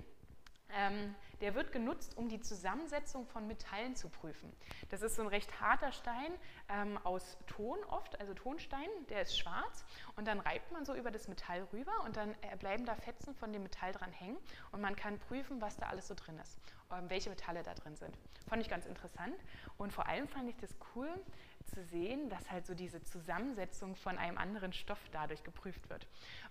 ähm, 0.75 1.15
der 1.41 1.55
wird 1.55 1.71
genutzt, 1.71 2.17
um 2.17 2.29
die 2.29 2.39
Zusammensetzung 2.39 3.25
von 3.25 3.47
Metallen 3.47 3.95
zu 3.95 4.09
prüfen. 4.09 4.51
Das 4.89 5.01
ist 5.01 5.15
so 5.15 5.21
ein 5.21 5.27
recht 5.27 5.61
harter 5.61 5.91
Stein 5.91 6.33
ähm, 6.69 6.97
aus 7.03 7.37
Ton 7.47 7.77
oft, 7.89 8.19
also 8.19 8.33
Tonstein, 8.33 8.89
der 9.09 9.21
ist 9.21 9.37
schwarz 9.37 9.85
und 10.15 10.27
dann 10.27 10.39
reibt 10.39 10.71
man 10.71 10.85
so 10.85 10.93
über 10.95 11.11
das 11.11 11.27
Metall 11.27 11.67
rüber 11.73 11.93
und 12.05 12.17
dann 12.17 12.31
äh, 12.41 12.55
bleiben 12.57 12.85
da 12.85 12.95
Fetzen 12.95 13.33
von 13.35 13.53
dem 13.53 13.63
Metall 13.63 13.93
dran 13.93 14.11
hängen 14.11 14.37
und 14.71 14.81
man 14.81 14.95
kann 14.95 15.17
prüfen, 15.19 15.61
was 15.61 15.77
da 15.77 15.87
alles 15.87 16.07
so 16.07 16.15
drin 16.15 16.37
ist, 16.39 16.59
ähm, 16.91 17.09
welche 17.09 17.29
Metalle 17.29 17.63
da 17.63 17.73
drin 17.73 17.95
sind. 17.95 18.17
Fand 18.47 18.61
ich 18.61 18.69
ganz 18.69 18.85
interessant 18.85 19.35
und 19.77 19.93
vor 19.93 20.07
allem 20.07 20.27
fand 20.27 20.49
ich 20.49 20.57
das 20.57 20.75
cool, 20.95 21.09
zu 21.69 21.83
sehen, 21.83 22.29
dass 22.29 22.49
halt 22.49 22.65
so 22.65 22.73
diese 22.73 23.03
Zusammensetzung 23.03 23.95
von 23.95 24.17
einem 24.17 24.37
anderen 24.37 24.73
Stoff 24.73 24.99
dadurch 25.11 25.43
geprüft 25.43 25.89
wird. 25.89 26.07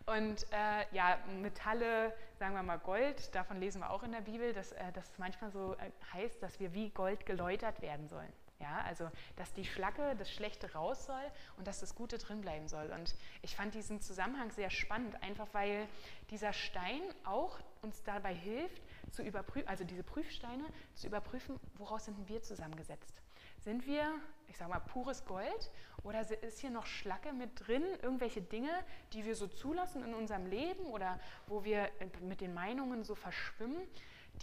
Und 0.07 0.47
äh, 0.53 0.85
ja, 0.93 1.19
Metalle, 1.41 2.15
sagen 2.39 2.55
wir 2.55 2.63
mal 2.63 2.79
Gold, 2.79 3.35
davon 3.35 3.59
lesen 3.61 3.81
wir 3.81 3.91
auch 3.91 4.03
in 4.03 4.13
der 4.13 4.23
Bibel, 4.23 4.53
dass 4.53 4.73
äh, 4.73 4.93
das 4.93 5.19
manchmal 5.19 5.51
so 5.51 5.75
äh, 5.75 5.91
heißt, 6.13 6.43
dass 6.43 6.59
wir 6.61 6.73
wie 6.75 6.91
Gold 6.91 7.27
geläutert 7.27 7.83
werden 7.83 8.09
sollen. 8.09 8.33
Ja, 8.61 8.81
also 8.87 9.09
dass 9.37 9.53
die 9.53 9.65
Schlacke, 9.65 10.17
das 10.17 10.33
Schlechte 10.33 10.73
raus 10.73 11.07
soll 11.07 11.31
und 11.59 11.69
dass 11.69 11.79
das 11.79 11.95
Gute 11.95 12.19
drin 12.19 12.41
bleiben 12.41 12.67
soll. 12.67 12.91
Und 12.91 13.15
ich 13.43 13.55
fand 13.55 13.73
diesen 13.73 14.01
Zusammenhang 14.01 14.51
sehr 14.51 14.71
spannend, 14.71 15.23
einfach 15.23 15.47
weil 15.53 15.87
dieser 16.31 16.53
Stein 16.53 17.03
auch 17.25 17.61
uns 17.83 18.03
dabei 18.03 18.35
hilft, 18.35 18.83
zu 19.13 19.23
überprüfen, 19.23 19.69
also 19.69 19.85
diese 19.85 20.03
Prüfsteine 20.03 20.65
zu 20.95 21.07
überprüfen, 21.07 21.61
woraus 21.75 22.07
sind 22.07 22.29
wir 22.29 22.43
zusammengesetzt. 22.43 23.23
Sind 23.59 23.87
wir, 23.87 24.15
ich 24.47 24.57
sage 24.57 24.71
mal, 24.71 24.81
pures 24.81 25.25
Gold 25.25 25.71
oder 26.03 26.21
ist 26.43 26.61
hier 26.61 26.71
noch 26.71 26.87
Schlacke 26.87 27.33
mit 27.33 27.67
drin, 27.67 27.83
irgendwelche 28.03 28.41
Dinge, 28.41 28.71
die 29.13 29.25
wir 29.25 29.35
so 29.35 29.47
zulassen 29.47 30.05
in 30.05 30.15
unserem 30.15 30.47
Leben 30.47 30.87
oder 30.87 31.21
wo 31.47 31.65
wir 31.65 31.91
mit 32.23 32.41
den 32.41 32.55
Meinungen 32.55 33.05
so 33.05 33.15
verschwimmen, 33.15 33.81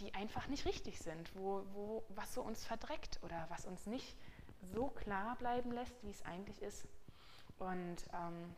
die 0.00 0.14
einfach 0.14 0.48
nicht 0.48 0.66
richtig 0.66 0.98
sind, 0.98 1.34
wo, 1.34 1.64
wo, 1.72 2.04
was 2.10 2.34
so 2.34 2.42
uns 2.42 2.64
verdreckt 2.64 3.18
oder 3.22 3.46
was 3.48 3.64
uns 3.64 3.86
nicht 3.86 4.16
so 4.60 4.88
klar 4.88 5.36
bleiben 5.36 5.72
lässt, 5.72 6.02
wie 6.02 6.10
es 6.10 6.24
eigentlich 6.24 6.62
ist. 6.62 6.86
Und 7.58 7.96
ähm, 8.12 8.54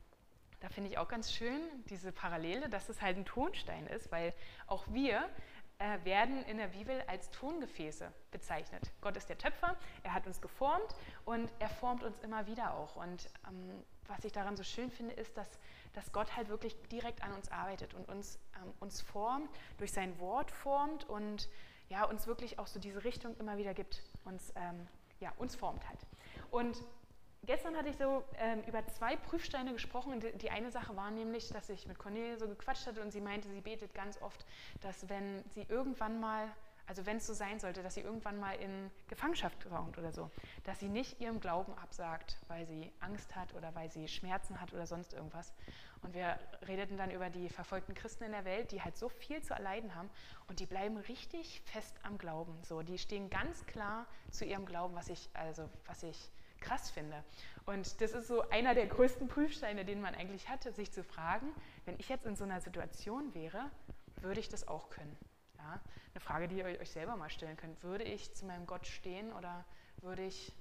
da 0.61 0.69
finde 0.69 0.91
ich 0.91 0.99
auch 0.99 1.09
ganz 1.09 1.33
schön 1.33 1.61
diese 1.89 2.11
Parallele, 2.11 2.69
dass 2.69 2.89
es 2.89 3.01
halt 3.01 3.17
ein 3.17 3.25
Tonstein 3.25 3.87
ist, 3.87 4.11
weil 4.11 4.35
auch 4.67 4.85
wir 4.89 5.29
äh, 5.79 6.05
werden 6.05 6.45
in 6.45 6.59
der 6.59 6.69
Bibel 6.69 7.03
als 7.07 7.31
Tongefäße 7.31 8.13
bezeichnet. 8.31 8.91
Gott 9.01 9.17
ist 9.17 9.29
der 9.29 9.39
Töpfer, 9.39 9.77
er 10.03 10.13
hat 10.13 10.27
uns 10.27 10.41
geformt 10.41 10.95
und 11.25 11.51
er 11.59 11.69
formt 11.69 12.03
uns 12.03 12.19
immer 12.21 12.47
wieder 12.47 12.75
auch. 12.75 12.97
Und 12.97 13.31
ähm, 13.47 13.85
was 14.07 14.25
ich 14.25 14.33
daran 14.33 14.57
so 14.57 14.65
schön 14.65 14.91
finde, 14.91 15.15
ist, 15.15 15.37
dass, 15.37 15.59
dass 15.93 16.13
Gott 16.13 16.37
halt 16.37 16.49
wirklich 16.49 16.77
direkt 16.89 17.23
an 17.23 17.33
uns 17.33 17.51
arbeitet 17.53 17.95
und 17.95 18.09
uns, 18.09 18.39
ähm, 18.57 18.73
uns 18.81 19.01
formt, 19.01 19.49
durch 19.77 19.93
sein 19.93 20.19
Wort 20.19 20.51
formt 20.51 21.09
und 21.09 21.49
ja, 21.89 22.05
uns 22.05 22.27
wirklich 22.27 22.59
auch 22.59 22.67
so 22.67 22.81
diese 22.81 23.05
Richtung 23.05 23.37
immer 23.39 23.57
wieder 23.57 23.73
gibt, 23.73 24.03
uns, 24.25 24.53
ähm, 24.57 24.89
ja, 25.21 25.33
uns 25.39 25.57
formt 25.57 25.89
halt. 25.89 26.01
Und 26.51 26.83
gestern 27.45 27.77
hatte 27.77 27.89
ich 27.89 27.97
so 27.97 28.25
ähm, 28.39 28.63
über 28.67 28.87
zwei 28.87 29.17
Prüfsteine 29.17 29.73
gesprochen. 29.73 30.21
Die, 30.21 30.33
die, 30.39 30.51
eine 30.51 30.71
Sache 30.71 30.97
war 30.97 31.11
nämlich, 31.11 31.49
dass 31.49 31.69
ich 31.69 31.87
mit 31.87 31.99
Cornelia 31.99 32.37
so 32.39 32.49
gequatscht 32.49 32.87
hatte 32.87 33.03
und 33.03 33.13
sie 33.13 33.21
meinte, 33.21 33.49
sie 33.49 33.61
betet 33.61 33.95
ganz 33.95 34.21
oft, 34.23 34.45
dass 34.81 35.09
wenn 35.09 35.45
sie 35.51 35.67
irgendwann 35.69 36.21
mal, 36.21 36.49
also 36.87 37.07
wenn 37.07 37.19
es 37.19 37.27
so 37.27 37.35
sein 37.35 37.59
sollte, 37.59 37.83
dass 37.83 37.95
sie 37.95 38.01
irgendwann 38.01 38.39
mal 38.39 38.55
in 38.57 38.91
Gefangenschaft 39.09 39.69
kommt 39.69 39.99
oder 39.99 40.13
so, 40.13 40.31
dass 40.65 40.81
sie 40.81 40.89
nicht 40.89 41.21
ihrem 41.21 41.41
Glauben 41.41 41.75
absagt, 41.75 42.39
weil 42.49 42.67
sie 42.67 42.93
Angst 43.01 43.35
hat 43.37 43.55
oder 43.55 43.75
weil 43.75 43.91
sie 43.91 44.09
Schmerzen 44.09 44.61
hat 44.61 44.73
oder 44.73 44.87
sonst 44.87 45.13
irgendwas. 45.13 45.53
Und 46.03 46.15
wir 46.15 46.39
redeten 46.67 46.97
dann 46.97 47.11
über 47.11 47.29
die 47.29 47.49
verfolgten 47.49 47.95
Christen 47.95 48.25
in 48.25 48.33
der 48.33 48.45
Welt, 48.45 48.71
die 48.73 48.83
halt 48.83 48.97
so 48.97 49.09
viel 49.09 49.43
zu 49.43 49.53
erleiden 49.53 49.95
haben 49.95 50.09
und 50.47 50.61
die 50.61 50.67
bleiben 50.67 50.97
richtig 50.97 51.61
fest 51.65 51.97
am 52.05 52.19
Glauben. 52.19 52.57
So, 52.63 52.83
die 52.83 52.99
stehen 52.99 53.31
ganz 53.31 53.67
klar 53.67 54.07
zu 54.31 54.45
ihrem 54.45 54.65
Glauben, 54.65 54.95
was 54.95 55.09
ich 55.09 55.29
also 55.35 55.69
was 55.87 56.03
ich 56.03 56.31
krass 56.61 56.91
finde. 56.91 57.25
Und 57.67 58.01
das 58.01 58.13
ist 58.13 58.29
so 58.29 58.49
einer 58.49 58.75
der 58.75 58.87
größten 58.87 59.29
Prüfsteine, 59.29 59.85
den 59.85 60.01
man 60.01 60.15
eigentlich 60.15 60.49
hatte, 60.49 60.73
sich 60.73 60.93
zu 60.93 61.05
fragen, 61.05 61.53
wenn 61.85 61.99
ich 61.99 62.09
jetzt 62.09 62.27
in 62.27 62.37
so 62.37 62.45
einer 62.45 62.61
Situation 62.61 63.35
wäre, 63.35 63.71
würde 64.21 64.41
ich 64.41 64.49
das 64.49 64.67
auch 64.67 64.91
können? 64.91 65.17
Ja? 65.59 65.81
Eine 66.15 66.21
Frage, 66.21 66.49
die 66.49 66.59
ihr 66.59 66.65
euch 66.65 66.91
selber 66.91 67.17
mal 67.17 67.31
stellen 67.31 67.57
könnt. 67.57 67.83
Würde 67.83 68.05
ich 68.05 68.35
zu 68.35 68.47
meinem 68.47 68.67
Gott 68.67 68.87
stehen 68.87 69.33
oder 69.33 69.65
würde 70.01 70.23
ich 70.23 70.53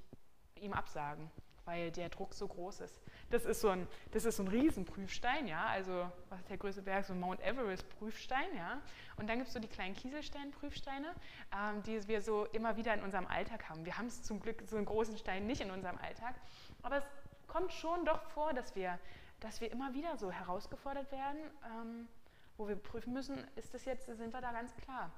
ihm 0.60 0.74
absagen? 0.74 1.30
Weil 1.67 1.91
der 1.91 2.07
Druck 2.07 2.33
so 2.33 2.47
groß 2.47 2.79
ist. 2.79 3.01
Das 3.29 3.45
ist 3.45 3.59
so 3.59 3.69
ein, 3.69 3.88
das 4.12 4.24
ist 4.24 4.38
so 4.38 4.43
ein 4.43 4.47
Riesenprüfstein, 4.47 5.47
ja, 5.47 5.65
also 5.65 6.09
was 6.29 6.39
ist 6.39 6.50
der 6.50 6.57
größte 6.57 6.81
Berg, 6.81 7.05
so 7.05 7.13
ein 7.13 7.19
Mount 7.19 7.41
Everest 7.41 7.88
Prüfstein, 8.00 8.47
ja. 8.55 8.81
Und 9.17 9.27
dann 9.29 9.38
gibt 9.38 9.50
es 9.50 9.53
so 9.53 9.59
die 9.59 9.67
kleinen 9.67 9.93
Kieselstein-Prüfsteine, 9.93 11.13
ähm, 11.53 11.83
die 11.83 12.07
wir 12.07 12.21
so 12.21 12.45
immer 12.45 12.77
wieder 12.77 12.93
in 12.93 13.03
unserem 13.03 13.27
Alltag 13.27 13.69
haben. 13.69 13.86
Wir 13.86 13.97
haben 13.97 14.07
es 14.07 14.24
zum 14.24 14.39
Glück 14.39 14.63
so 14.65 14.77
einen 14.77 14.86
großen 14.86 15.17
Stein 15.17 15.45
nicht 15.45 15.62
in 15.62 15.69
unserem 15.69 15.97
Alltag, 15.97 16.36
aber 16.83 16.97
es 16.97 17.05
kommt 17.47 17.74
schon 17.74 18.05
doch 18.05 18.21
vor, 18.29 18.53
dass 18.53 18.75
wir, 18.75 18.97
dass 19.41 19.59
wir 19.59 19.71
immer 19.71 19.93
wieder 19.93 20.15
so 20.17 20.31
herausgefordert 20.31 21.12
werden, 21.12 21.39
ähm, 21.65 22.07
wo 22.55 22.67
wir 22.67 22.77
prüfen 22.77 23.13
müssen, 23.13 23.38
ist 23.55 23.74
das 23.74 23.83
jetzt, 23.83 24.05
sind 24.05 24.33
wir 24.33 24.41
da 24.41 24.51
ganz 24.53 24.74
klar. 24.77 25.12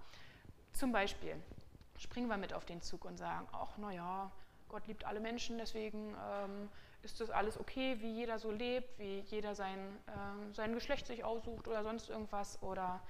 Zum 0.73 0.91
Beispiel 0.91 1.35
springen 1.97 2.27
wir 2.27 2.37
mit 2.37 2.53
auf 2.53 2.65
den 2.65 2.81
Zug 2.81 3.05
und 3.05 3.17
sagen, 3.17 3.47
ach 3.51 3.77
naja, 3.77 4.31
Gott 4.69 4.87
liebt 4.87 5.05
alle 5.05 5.19
Menschen, 5.19 5.57
deswegen 5.57 6.15
ähm, 6.31 6.69
ist 7.03 7.19
das 7.19 7.29
alles 7.29 7.59
okay, 7.59 7.97
wie 7.99 8.11
jeder 8.11 8.39
so 8.39 8.51
lebt, 8.51 8.97
wie 8.99 9.19
jeder 9.21 9.55
sein, 9.55 9.79
äh, 10.07 10.53
sein 10.53 10.73
Geschlecht 10.73 11.07
sich 11.07 11.23
aussucht 11.23 11.67
oder 11.67 11.83
sonst 11.83 12.09
irgendwas. 12.09 12.61
Oder 12.61 13.01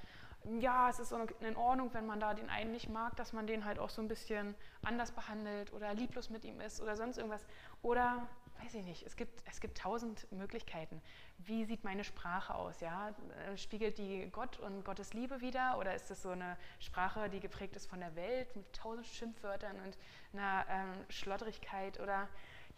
ja, 0.59 0.89
es 0.89 0.99
ist 0.99 1.13
in 1.41 1.55
Ordnung, 1.55 1.93
wenn 1.93 2.05
man 2.05 2.19
da 2.19 2.33
den 2.33 2.49
einen 2.49 2.71
nicht 2.71 2.89
mag, 2.89 3.15
dass 3.17 3.33
man 3.33 3.45
den 3.45 3.65
halt 3.65 3.77
auch 3.77 3.89
so 3.89 4.01
ein 4.01 4.07
bisschen 4.07 4.55
anders 4.83 5.11
behandelt 5.11 5.73
oder 5.73 5.93
lieblos 5.93 6.29
mit 6.29 6.45
ihm 6.45 6.61
ist 6.61 6.81
oder 6.81 6.95
sonst 6.95 7.17
irgendwas. 7.17 7.45
Oder 7.81 8.27
weiß 8.63 8.73
ich 8.75 8.85
nicht, 8.85 9.03
es 9.03 9.15
gibt, 9.15 9.41
es 9.45 9.59
gibt 9.59 9.77
tausend 9.77 10.31
Möglichkeiten. 10.31 11.01
Wie 11.37 11.65
sieht 11.65 11.83
meine 11.83 12.03
Sprache 12.03 12.55
aus? 12.55 12.79
Ja? 12.81 13.09
Äh, 13.09 13.57
spiegelt 13.57 13.97
die 13.97 14.29
Gott 14.31 14.59
und 14.59 14.83
Gottes 14.83 15.13
Liebe 15.13 15.41
wieder? 15.41 15.77
Oder 15.77 15.95
ist 15.95 16.11
es 16.11 16.21
so 16.21 16.29
eine 16.29 16.57
Sprache, 16.79 17.29
die 17.29 17.39
geprägt 17.39 17.75
ist 17.75 17.89
von 17.89 17.99
der 17.99 18.15
Welt 18.15 18.55
mit 18.55 18.71
tausend 18.73 19.07
Schimpfwörtern 19.07 19.77
und 19.79 19.97
einer 20.33 20.65
ähm, 20.69 21.05
Schlotterigkeit? 21.09 21.99
Oder 21.99 22.27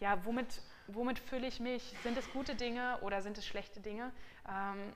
ja, 0.00 0.24
womit, 0.24 0.62
womit 0.88 1.18
fülle 1.18 1.46
ich 1.46 1.60
mich? 1.60 1.94
Sind 2.02 2.16
es 2.16 2.30
gute 2.32 2.54
Dinge 2.54 2.98
oder 3.02 3.22
sind 3.22 3.38
es 3.38 3.46
schlechte 3.46 3.80
Dinge? 3.80 4.12
Ähm, 4.48 4.92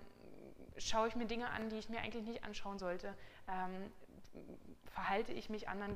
schaue 0.78 1.08
ich 1.08 1.16
mir 1.16 1.26
Dinge 1.26 1.50
an, 1.50 1.68
die 1.68 1.78
ich 1.78 1.88
mir 1.88 2.00
eigentlich 2.00 2.24
nicht 2.24 2.44
anschauen 2.44 2.78
sollte? 2.78 3.14
Ähm, 3.48 3.90
verhalte 4.96 5.32
ich 5.32 5.50
mich 5.50 5.68
anderen 5.68 5.94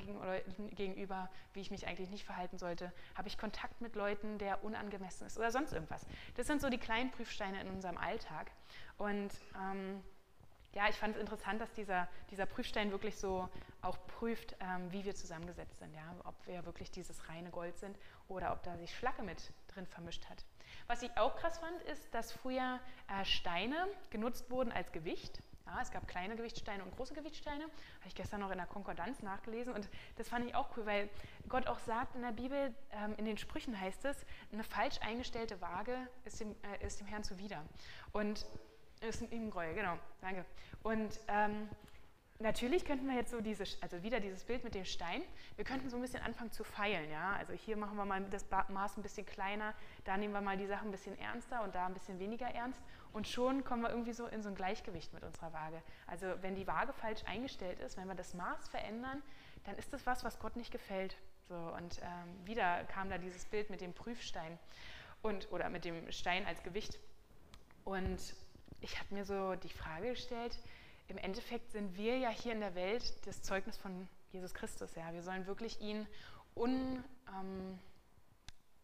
gegenüber, 0.75 1.29
wie 1.53 1.61
ich 1.61 1.71
mich 1.71 1.87
eigentlich 1.87 2.09
nicht 2.09 2.23
verhalten 2.23 2.57
sollte? 2.57 2.93
Habe 3.15 3.27
ich 3.27 3.37
Kontakt 3.37 3.81
mit 3.81 3.95
Leuten, 3.95 4.37
der 4.37 4.63
unangemessen 4.63 5.25
ist 5.25 5.37
oder 5.37 5.51
sonst 5.51 5.73
irgendwas? 5.73 6.05
Das 6.35 6.47
sind 6.47 6.61
so 6.61 6.69
die 6.69 6.77
kleinen 6.77 7.11
Prüfsteine 7.11 7.59
in 7.61 7.69
unserem 7.69 7.97
Alltag. 7.97 8.51
Und 8.97 9.31
ähm, 9.55 10.03
ja, 10.73 10.87
ich 10.87 10.95
fand 10.95 11.15
es 11.15 11.21
interessant, 11.21 11.59
dass 11.59 11.73
dieser, 11.73 12.07
dieser 12.29 12.45
Prüfstein 12.45 12.91
wirklich 12.91 13.17
so 13.17 13.49
auch 13.81 13.97
prüft, 14.07 14.55
ähm, 14.59 14.91
wie 14.91 15.03
wir 15.03 15.15
zusammengesetzt 15.15 15.79
sind. 15.79 15.93
Ja? 15.93 16.15
Ob 16.23 16.35
wir 16.45 16.65
wirklich 16.65 16.91
dieses 16.91 17.27
reine 17.27 17.49
Gold 17.49 17.77
sind 17.77 17.97
oder 18.27 18.53
ob 18.53 18.63
da 18.63 18.77
sich 18.77 18.95
Schlacke 18.95 19.23
mit 19.23 19.51
drin 19.67 19.85
vermischt 19.85 20.29
hat. 20.29 20.45
Was 20.87 21.01
ich 21.01 21.11
auch 21.17 21.35
krass 21.35 21.57
fand, 21.57 21.81
ist, 21.83 22.13
dass 22.13 22.31
früher 22.31 22.79
äh, 23.09 23.25
Steine 23.25 23.87
genutzt 24.09 24.49
wurden 24.49 24.71
als 24.71 24.91
Gewicht. 24.91 25.41
Ja, 25.73 25.81
es 25.81 25.89
gab 25.89 26.05
kleine 26.05 26.35
Gewichtssteine 26.35 26.83
und 26.83 26.93
große 26.97 27.13
Gewichtssteine. 27.13 27.63
Habe 27.63 28.07
ich 28.07 28.15
gestern 28.15 28.41
noch 28.41 28.51
in 28.51 28.57
der 28.57 28.67
Konkordanz 28.67 29.23
nachgelesen 29.23 29.73
und 29.73 29.87
das 30.17 30.27
fand 30.27 30.45
ich 30.45 30.53
auch 30.53 30.75
cool, 30.75 30.85
weil 30.85 31.09
Gott 31.47 31.67
auch 31.67 31.79
sagt 31.79 32.15
in 32.15 32.23
der 32.23 32.33
Bibel, 32.33 32.75
ähm, 32.91 33.15
in 33.15 33.23
den 33.23 33.37
Sprüchen 33.37 33.79
heißt 33.79 34.03
es, 34.03 34.17
eine 34.51 34.65
falsch 34.65 34.99
eingestellte 34.99 35.61
Waage 35.61 35.95
ist 36.25 36.41
dem, 36.41 36.55
äh, 36.63 36.85
ist 36.85 36.99
dem 36.99 37.07
Herrn 37.07 37.23
zuwider. 37.23 37.63
Und 38.11 38.45
ist 38.99 39.21
ein 39.21 39.49
Gräuel, 39.49 39.73
genau, 39.73 39.97
danke. 40.19 40.45
Und 40.83 41.21
ähm, 41.29 41.69
natürlich 42.39 42.83
könnten 42.83 43.07
wir 43.07 43.15
jetzt 43.15 43.31
so 43.31 43.39
diese, 43.39 43.63
also 43.79 44.03
wieder 44.03 44.19
dieses 44.19 44.43
Bild 44.43 44.65
mit 44.65 44.75
dem 44.75 44.83
Stein, 44.83 45.21
wir 45.55 45.63
könnten 45.63 45.89
so 45.89 45.95
ein 45.95 46.01
bisschen 46.01 46.21
anfangen 46.21 46.51
zu 46.51 46.65
feilen, 46.65 47.09
ja. 47.09 47.31
Also 47.37 47.53
hier 47.53 47.77
machen 47.77 47.95
wir 47.95 48.03
mal 48.03 48.21
das 48.29 48.45
Maß 48.67 48.97
ein 48.97 49.03
bisschen 49.03 49.25
kleiner, 49.25 49.73
da 50.03 50.17
nehmen 50.17 50.33
wir 50.33 50.41
mal 50.41 50.57
die 50.57 50.67
Sachen 50.67 50.89
ein 50.89 50.91
bisschen 50.91 51.17
ernster 51.17 51.63
und 51.63 51.75
da 51.75 51.85
ein 51.85 51.93
bisschen 51.93 52.19
weniger 52.19 52.47
ernst 52.47 52.81
und 53.13 53.27
schon 53.27 53.63
kommen 53.63 53.81
wir 53.81 53.89
irgendwie 53.89 54.13
so 54.13 54.25
in 54.25 54.41
so 54.41 54.49
ein 54.49 54.55
Gleichgewicht 54.55 55.13
mit 55.13 55.23
unserer 55.23 55.53
Waage. 55.53 55.81
Also 56.07 56.27
wenn 56.41 56.55
die 56.55 56.67
Waage 56.67 56.93
falsch 56.93 57.23
eingestellt 57.25 57.79
ist, 57.79 57.97
wenn 57.97 58.07
wir 58.07 58.15
das 58.15 58.33
Maß 58.33 58.69
verändern, 58.69 59.21
dann 59.65 59.75
ist 59.75 59.93
das 59.93 60.05
was, 60.05 60.23
was 60.23 60.39
Gott 60.39 60.55
nicht 60.55 60.71
gefällt. 60.71 61.17
So, 61.47 61.55
und 61.55 61.99
ähm, 62.01 62.45
wieder 62.45 62.83
kam 62.85 63.09
da 63.09 63.17
dieses 63.17 63.45
Bild 63.45 63.69
mit 63.69 63.81
dem 63.81 63.93
Prüfstein 63.93 64.57
und, 65.21 65.51
oder 65.51 65.69
mit 65.69 65.85
dem 65.85 66.11
Stein 66.11 66.45
als 66.45 66.63
Gewicht. 66.63 66.99
Und 67.83 68.33
ich 68.79 68.99
habe 68.99 69.13
mir 69.13 69.25
so 69.25 69.55
die 69.55 69.69
Frage 69.69 70.09
gestellt, 70.09 70.57
im 71.07 71.17
Endeffekt 71.17 71.71
sind 71.71 71.97
wir 71.97 72.17
ja 72.17 72.29
hier 72.29 72.53
in 72.53 72.61
der 72.61 72.73
Welt 72.75 73.03
das 73.27 73.41
Zeugnis 73.41 73.77
von 73.77 74.07
Jesus 74.31 74.53
Christus. 74.53 74.95
Ja. 74.95 75.11
Wir 75.13 75.23
sollen 75.23 75.45
wirklich 75.45 75.81
ihn 75.81 76.07
un, 76.55 77.03
ähm, 77.27 77.79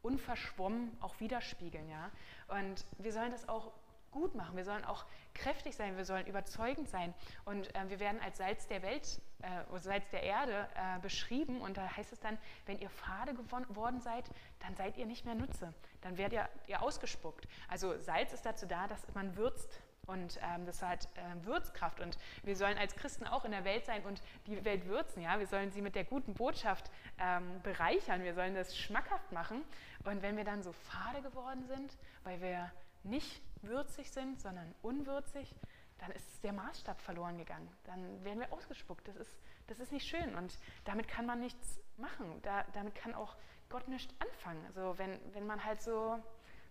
unverschwommen 0.01 0.95
auch 1.01 1.19
widerspiegeln. 1.21 1.89
Ja. 1.89 2.11
Und 2.49 2.85
wir 2.97 3.13
sollen 3.13 3.31
das 3.31 3.47
auch 3.47 3.71
gut 4.11 4.35
machen. 4.35 4.55
Wir 4.55 4.65
sollen 4.65 4.85
auch 4.85 5.05
kräftig 5.33 5.75
sein, 5.75 5.97
wir 5.97 6.05
sollen 6.05 6.25
überzeugend 6.25 6.89
sein. 6.89 7.13
Und 7.45 7.73
äh, 7.75 7.89
wir 7.89 7.99
werden 7.99 8.19
als 8.21 8.37
Salz 8.37 8.67
der 8.67 8.81
Welt, 8.81 9.21
äh, 9.41 9.79
Salz 9.79 10.09
der 10.09 10.23
Erde 10.23 10.67
äh, 10.75 10.99
beschrieben. 10.99 11.61
Und 11.61 11.77
da 11.77 11.95
heißt 11.95 12.11
es 12.11 12.19
dann, 12.19 12.37
wenn 12.65 12.79
ihr 12.79 12.89
fade 12.89 13.33
geworden 13.33 14.01
seid, 14.01 14.25
dann 14.59 14.75
seid 14.75 14.97
ihr 14.97 15.05
nicht 15.05 15.25
mehr 15.25 15.35
Nutze. 15.35 15.73
Dann 16.01 16.17
werdet 16.17 16.33
ihr, 16.33 16.49
ihr 16.67 16.81
ausgespuckt. 16.81 17.47
Also 17.67 17.97
Salz 17.99 18.33
ist 18.33 18.45
dazu 18.45 18.65
da, 18.65 18.87
dass 18.87 19.01
man 19.13 19.35
würzt, 19.35 19.81
und 20.07 20.39
ähm, 20.41 20.65
das 20.65 20.81
hat 20.81 21.05
äh, 21.15 21.45
Würzkraft. 21.45 21.99
Und 21.99 22.17
wir 22.43 22.55
sollen 22.55 22.77
als 22.77 22.95
Christen 22.95 23.27
auch 23.27 23.43
in 23.43 23.51
der 23.51 23.65
Welt 23.65 23.85
sein 23.85 24.03
und 24.05 24.21
die 24.47 24.63
Welt 24.63 24.85
würzen. 24.85 25.21
Ja? 25.21 25.37
Wir 25.37 25.47
sollen 25.47 25.69
sie 25.69 25.81
mit 25.81 25.95
der 25.95 26.05
guten 26.05 26.33
Botschaft 26.33 26.89
ähm, 27.19 27.61
bereichern. 27.61 28.23
Wir 28.23 28.33
sollen 28.33 28.55
das 28.55 28.77
schmackhaft 28.77 29.31
machen. 29.33 29.63
Und 30.05 30.21
wenn 30.21 30.37
wir 30.37 30.45
dann 30.45 30.63
so 30.63 30.71
fade 30.71 31.21
geworden 31.21 31.65
sind, 31.67 31.97
weil 32.23 32.41
wir 32.41 32.71
nicht 33.03 33.41
würzig 33.61 34.11
sind, 34.11 34.39
sondern 34.39 34.73
unwürzig, 34.81 35.55
dann 35.97 36.11
ist 36.11 36.43
der 36.43 36.53
Maßstab 36.53 37.01
verloren 37.01 37.37
gegangen. 37.37 37.67
Dann 37.85 38.23
werden 38.23 38.39
wir 38.39 38.53
ausgespuckt. 38.53 39.07
Das 39.07 39.15
ist, 39.15 39.35
das 39.67 39.79
ist 39.79 39.91
nicht 39.91 40.07
schön. 40.07 40.35
Und 40.35 40.57
damit 40.85 41.07
kann 41.07 41.25
man 41.25 41.39
nichts 41.39 41.79
machen. 41.97 42.39
Da, 42.43 42.63
damit 42.73 42.95
kann 42.95 43.15
auch 43.15 43.35
Gott 43.69 43.87
nichts 43.87 44.13
anfangen. 44.19 44.63
Also 44.67 44.97
wenn, 44.97 45.19
wenn 45.33 45.47
man 45.47 45.63
halt 45.63 45.81
so 45.81 46.21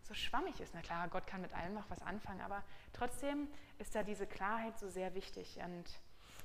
so 0.06 0.14
schwammig 0.14 0.60
ist. 0.60 0.74
Na 0.74 0.80
klar, 0.80 1.08
Gott 1.08 1.26
kann 1.26 1.40
mit 1.40 1.52
allem 1.52 1.74
noch 1.74 1.88
was 1.90 2.02
anfangen, 2.02 2.40
aber 2.40 2.62
trotzdem 2.92 3.48
ist 3.78 3.94
da 3.94 4.02
diese 4.02 4.26
Klarheit 4.26 4.78
so 4.78 4.88
sehr 4.88 5.14
wichtig. 5.14 5.58
Und 5.64 5.84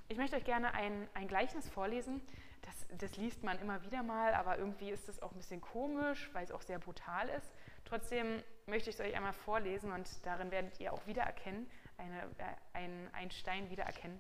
ich 0.08 0.18
möchte 0.18 0.36
euch 0.36 0.44
gerne 0.44 0.74
ein, 0.74 1.08
ein 1.14 1.28
Gleichnis 1.28 1.70
vorlesen. 1.70 2.22
Das, 2.64 2.88
das 2.98 3.18
liest 3.18 3.44
man 3.44 3.60
immer 3.60 3.82
wieder 3.84 4.04
mal, 4.04 4.34
aber 4.34 4.58
irgendwie 4.58 4.90
ist 4.90 5.08
es 5.10 5.22
auch 5.22 5.32
ein 5.32 5.38
bisschen 5.38 5.62
komisch, 5.62 6.30
weil 6.34 6.44
es 6.44 6.52
auch 6.52 6.62
sehr 6.62 6.80
brutal 6.80 7.30
ist. 7.30 7.52
Trotzdem 7.86 8.44
möchte 8.66 8.90
ich 8.90 8.96
es 8.96 9.02
euch 9.02 9.16
einmal 9.16 9.34
vorlesen 9.34 9.92
und 9.92 10.08
darin 10.26 10.52
werdet 10.52 10.80
ihr 10.80 10.94
auch 10.94 11.06
wiedererkennen, 11.08 11.70
eine, 11.98 12.22
äh, 12.38 12.56
ein, 12.74 13.10
ein 13.14 13.32
Stein 13.32 13.70
wiedererkennen, 13.70 14.20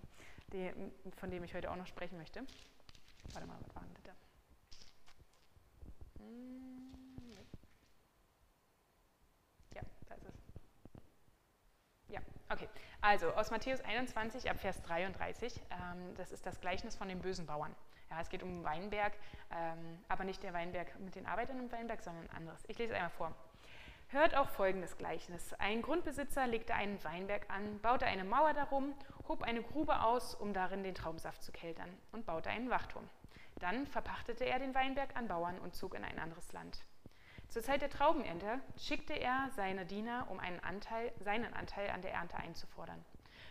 die, 0.52 0.72
von 1.18 1.32
dem 1.32 1.44
ich 1.44 1.54
heute 1.54 1.72
auch 1.72 1.78
noch 1.78 1.88
sprechen 1.88 2.18
möchte. 2.18 2.46
Warte 3.34 3.48
mal, 3.48 3.58
was 3.62 3.76
war 3.76 3.84
denn 3.84 3.94
bitte? 3.94 4.12
Hm. 6.20 6.62
Okay, 12.52 12.68
also 13.00 13.32
aus 13.32 13.50
Matthäus 13.50 13.80
21 13.80 14.50
ab 14.50 14.60
Vers 14.60 14.82
33, 14.82 15.56
ähm, 15.72 16.14
das 16.18 16.34
ist 16.34 16.46
das 16.46 16.60
Gleichnis 16.60 16.98
von 16.98 17.08
den 17.08 17.22
bösen 17.22 17.46
Bauern. 17.46 17.74
Ja, 18.10 18.20
es 18.20 18.28
geht 18.28 18.44
um 18.44 18.66
Weinberg, 18.66 19.14
ähm, 19.52 20.04
aber 20.10 20.26
nicht 20.26 20.44
der 20.44 20.52
Weinberg 20.52 21.00
mit 21.00 21.16
den 21.16 21.26
Arbeitern 21.28 21.60
im 21.60 21.72
Weinberg, 21.72 22.02
sondern 22.02 22.26
ein 22.26 22.36
anderes. 22.36 22.62
Ich 22.68 22.78
lese 22.78 22.94
einmal 22.94 23.10
vor. 23.12 23.34
Hört 24.14 24.36
auch 24.36 24.50
folgendes 24.50 24.98
Gleichnis. 24.98 25.54
Ein 25.54 25.82
Grundbesitzer 25.82 26.46
legte 26.46 26.74
einen 26.74 27.02
Weinberg 27.02 27.50
an, 27.50 27.80
baute 27.80 28.06
eine 28.06 28.26
Mauer 28.26 28.52
darum, 28.52 28.94
hob 29.30 29.42
eine 29.42 29.64
Grube 29.64 30.02
aus, 30.02 30.36
um 30.36 30.54
darin 30.54 30.84
den 30.84 30.96
Traubensaft 30.96 31.42
zu 31.42 31.54
keltern 31.54 31.88
und 32.12 32.26
baute 32.26 32.50
einen 32.50 32.70
Wachturm. 32.70 33.08
Dann 33.60 33.88
verpachtete 33.88 34.44
er 34.44 34.60
den 34.60 34.76
Weinberg 34.76 35.16
an 35.16 35.30
Bauern 35.30 35.58
und 35.60 35.76
zog 35.76 35.96
in 35.96 36.04
ein 36.04 36.20
anderes 36.20 36.52
Land. 36.52 36.84
Zur 37.48 37.62
Zeit 37.62 37.82
der 37.82 37.90
Traubenernte 37.90 38.60
schickte 38.78 39.14
er 39.14 39.50
seine 39.56 39.86
Diener, 39.86 40.28
um 40.30 40.42
einen 40.42 40.60
Anteil, 40.60 41.14
seinen 41.22 41.54
Anteil 41.54 41.90
an 41.90 42.02
der 42.02 42.12
Ernte 42.12 42.36
einzufordern. 42.36 43.06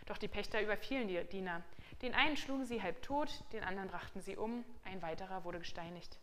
Doch 0.05 0.19
die 0.19 0.27
Pächter 0.27 0.61
überfielen 0.61 1.07
die 1.07 1.23
Diener. 1.23 1.63
Den 2.03 2.13
einen 2.13 2.37
schlugen 2.37 2.65
sie 2.65 2.83
halb 2.83 3.01
tot, 3.01 3.43
den 3.51 3.63
anderen 3.63 3.89
brachten 3.89 4.21
sie 4.21 4.37
um, 4.37 4.63
ein 4.83 5.01
weiterer 5.01 5.43
wurde 5.43 5.57
gesteinigt. 5.57 6.19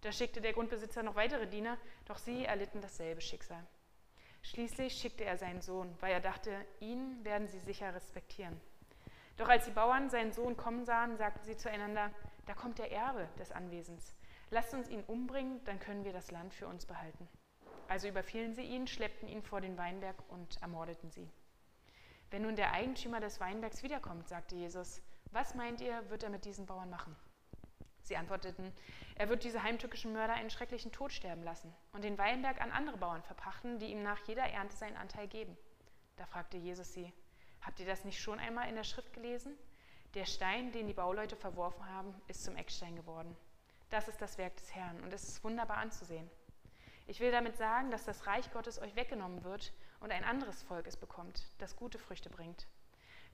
Da 0.00 0.10
schickte 0.10 0.40
der 0.40 0.54
Grundbesitzer 0.54 1.04
noch 1.04 1.14
weitere 1.14 1.46
Diener, 1.46 1.78
doch 2.06 2.18
sie 2.18 2.44
erlitten 2.44 2.80
dasselbe 2.80 3.20
Schicksal. 3.20 3.64
Schließlich 4.50 4.94
schickte 4.94 5.24
er 5.24 5.36
seinen 5.36 5.60
Sohn, 5.60 5.92
weil 5.98 6.12
er 6.12 6.20
dachte, 6.20 6.52
ihn 6.78 7.24
werden 7.24 7.48
sie 7.48 7.58
sicher 7.58 7.92
respektieren. 7.92 8.60
Doch 9.36 9.48
als 9.48 9.64
die 9.64 9.72
Bauern 9.72 10.08
seinen 10.08 10.32
Sohn 10.32 10.56
kommen 10.56 10.84
sahen, 10.84 11.16
sagten 11.16 11.44
sie 11.44 11.56
zueinander, 11.56 12.12
da 12.46 12.54
kommt 12.54 12.78
der 12.78 12.92
Erbe 12.92 13.28
des 13.40 13.50
Anwesens. 13.50 14.14
Lasst 14.50 14.72
uns 14.72 14.88
ihn 14.88 15.02
umbringen, 15.02 15.62
dann 15.64 15.80
können 15.80 16.04
wir 16.04 16.12
das 16.12 16.30
Land 16.30 16.54
für 16.54 16.68
uns 16.68 16.86
behalten. 16.86 17.28
Also 17.88 18.06
überfielen 18.06 18.54
sie 18.54 18.62
ihn, 18.62 18.86
schleppten 18.86 19.28
ihn 19.28 19.42
vor 19.42 19.60
den 19.60 19.76
Weinberg 19.76 20.16
und 20.28 20.62
ermordeten 20.62 21.10
sie. 21.10 21.28
Wenn 22.30 22.42
nun 22.42 22.54
der 22.54 22.72
Eigentümer 22.72 23.18
des 23.18 23.40
Weinbergs 23.40 23.82
wiederkommt, 23.82 24.28
sagte 24.28 24.54
Jesus, 24.54 25.02
was 25.32 25.56
meint 25.56 25.80
ihr, 25.80 26.08
wird 26.08 26.22
er 26.22 26.30
mit 26.30 26.44
diesen 26.44 26.66
Bauern 26.66 26.88
machen? 26.88 27.16
Sie 28.06 28.16
antworteten, 28.16 28.72
er 29.16 29.28
wird 29.28 29.42
diese 29.42 29.64
heimtückischen 29.64 30.12
Mörder 30.12 30.34
einen 30.34 30.50
schrecklichen 30.50 30.92
Tod 30.92 31.12
sterben 31.12 31.42
lassen 31.42 31.74
und 31.92 32.04
den 32.04 32.18
Weinberg 32.18 32.60
an 32.60 32.70
andere 32.70 32.98
Bauern 32.98 33.24
verpachten, 33.24 33.80
die 33.80 33.86
ihm 33.86 34.02
nach 34.04 34.20
jeder 34.28 34.44
Ernte 34.44 34.76
seinen 34.76 34.96
Anteil 34.96 35.26
geben. 35.26 35.56
Da 36.16 36.24
fragte 36.24 36.56
Jesus 36.56 36.92
sie, 36.92 37.12
habt 37.62 37.80
ihr 37.80 37.86
das 37.86 38.04
nicht 38.04 38.20
schon 38.20 38.38
einmal 38.38 38.68
in 38.68 38.76
der 38.76 38.84
Schrift 38.84 39.12
gelesen? 39.12 39.56
Der 40.14 40.24
Stein, 40.24 40.70
den 40.70 40.86
die 40.86 40.94
Bauleute 40.94 41.34
verworfen 41.34 41.84
haben, 41.84 42.14
ist 42.28 42.44
zum 42.44 42.54
Eckstein 42.54 42.94
geworden. 42.94 43.36
Das 43.90 44.06
ist 44.06 44.22
das 44.22 44.38
Werk 44.38 44.56
des 44.56 44.74
Herrn 44.74 45.00
und 45.00 45.12
es 45.12 45.24
ist 45.24 45.42
wunderbar 45.42 45.78
anzusehen. 45.78 46.30
Ich 47.08 47.18
will 47.18 47.32
damit 47.32 47.56
sagen, 47.56 47.90
dass 47.90 48.04
das 48.04 48.26
Reich 48.26 48.52
Gottes 48.52 48.80
euch 48.80 48.94
weggenommen 48.94 49.42
wird 49.42 49.72
und 49.98 50.12
ein 50.12 50.24
anderes 50.24 50.62
Volk 50.62 50.86
es 50.86 50.96
bekommt, 50.96 51.42
das 51.58 51.76
gute 51.76 51.98
Früchte 51.98 52.30
bringt. 52.30 52.68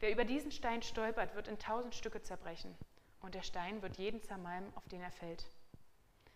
Wer 0.01 0.11
über 0.11 0.25
diesen 0.25 0.51
Stein 0.51 0.83
stolpert, 0.83 1.35
wird 1.35 1.49
in 1.49 1.59
tausend 1.59 1.95
Stücke 1.95 2.23
zerbrechen, 2.23 2.77
und 3.23 3.35
der 3.35 3.43
Stein 3.43 3.83
wird 3.83 3.97
jeden 3.97 4.23
zermalmen, 4.23 4.73
auf 4.77 4.89
den 4.89 5.01
er 5.01 5.13
fällt. 5.13 5.49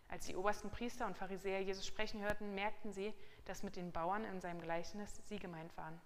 Als 0.08 0.26
die 0.26 0.36
obersten 0.36 0.70
Priester 0.70 1.06
und 1.06 1.16
Pharisäer 1.16 1.60
Jesus 1.60 1.86
sprechen 1.86 2.22
hörten, 2.22 2.54
merkten 2.54 2.92
sie, 2.92 3.12
dass 3.44 3.62
mit 3.62 3.76
den 3.76 3.92
Bauern 3.92 4.24
in 4.24 4.40
seinem 4.40 4.60
Gleichnis 4.60 5.20
sie 5.26 5.38
gemeint 5.38 5.76
waren. 5.76 6.00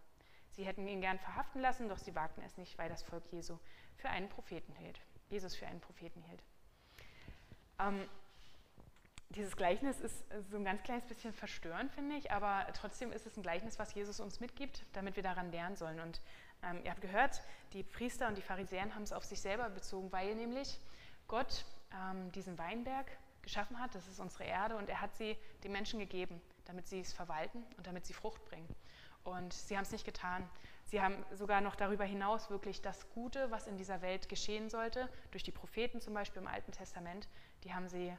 Sie 0.53 0.65
hätten 0.65 0.89
ihn 0.89 1.01
gern 1.01 1.19
verhaften 1.19 1.61
lassen, 1.61 1.89
doch 1.89 1.99
sie 1.99 2.15
wagten 2.15 2.43
es 2.43 2.57
nicht, 2.57 2.77
weil 2.79 2.89
das 2.89 3.03
Volk 3.03 3.25
Jesu 3.31 3.59
für 3.97 4.09
einen 4.09 4.29
Propheten 4.29 4.75
hielt. 4.75 5.01
Jesus 5.29 5.55
für 5.55 5.67
einen 5.67 5.81
Propheten 5.81 6.23
hielt. 6.23 6.43
Ähm, 7.79 8.09
dieses 9.31 9.57
Gleichnis 9.57 10.01
ist 10.01 10.25
so 10.51 10.57
ein 10.57 10.65
ganz 10.65 10.83
kleines 10.83 11.05
bisschen 11.05 11.33
verstörend, 11.33 11.93
finde 11.93 12.17
ich, 12.17 12.33
aber 12.33 12.67
trotzdem 12.75 13.13
ist 13.13 13.27
es 13.27 13.37
ein 13.37 13.43
Gleichnis, 13.43 13.79
was 13.79 13.95
Jesus 13.95 14.19
uns 14.19 14.41
mitgibt, 14.41 14.85
damit 14.93 15.15
wir 15.15 15.23
daran 15.23 15.53
lernen 15.53 15.77
sollen. 15.77 16.01
Und 16.01 16.21
ähm, 16.63 16.81
ihr 16.85 16.91
habt 16.91 17.01
gehört, 17.01 17.43
die 17.73 17.83
Priester 17.83 18.29
und 18.29 18.37
die 18.37 18.43
Pharisäer 18.43 18.95
haben 18.95 19.03
es 19.03 19.13
auf 19.13 19.25
sich 19.25 19.41
selber 19.41 19.69
bezogen, 19.71 20.11
weil 20.13 20.35
nämlich 20.35 20.79
Gott 21.29 21.65
ähm, 21.93 22.31
diesen 22.33 22.59
Weinberg 22.59 23.07
geschaffen 23.43 23.79
hat, 23.79 23.95
das 23.95 24.07
ist 24.07 24.21
unsere 24.21 24.45
Erde, 24.45 24.77
und 24.77 24.89
er 24.89 25.01
hat 25.01 25.15
sie 25.17 25.37
den 25.65 25.73
Menschen 25.73 25.99
gegeben, 25.99 26.41
damit 26.65 26.89
sie 26.89 27.01
es 27.01 27.13
verwalten 27.13 27.65
und 27.77 27.87
damit 27.87 28.07
sie 28.07 28.13
Frucht 28.13 28.45
bringen. 28.45 28.69
Und 29.25 29.53
sie 29.53 29.77
haben 29.77 29.85
es 29.85 29.93
nicht 29.93 30.05
getan. 30.05 30.49
Sie 30.85 31.01
haben 31.01 31.25
sogar 31.33 31.61
noch 31.61 31.77
darüber 31.77 32.05
hinaus 32.05 32.51
wirklich 32.51 32.83
das 32.83 33.09
Gute, 33.11 33.51
was 33.51 33.67
in 33.67 33.77
dieser 33.77 34.03
Welt 34.03 34.29
geschehen 34.29 34.69
sollte, 34.71 35.09
durch 35.31 35.43
die 35.43 35.53
Propheten 35.53 36.01
zum 36.01 36.15
Beispiel 36.15 36.43
im 36.43 36.49
Alten 36.49 36.73
Testament, 36.73 37.29
die 37.65 37.73
haben 37.73 37.89
sie 37.89 38.17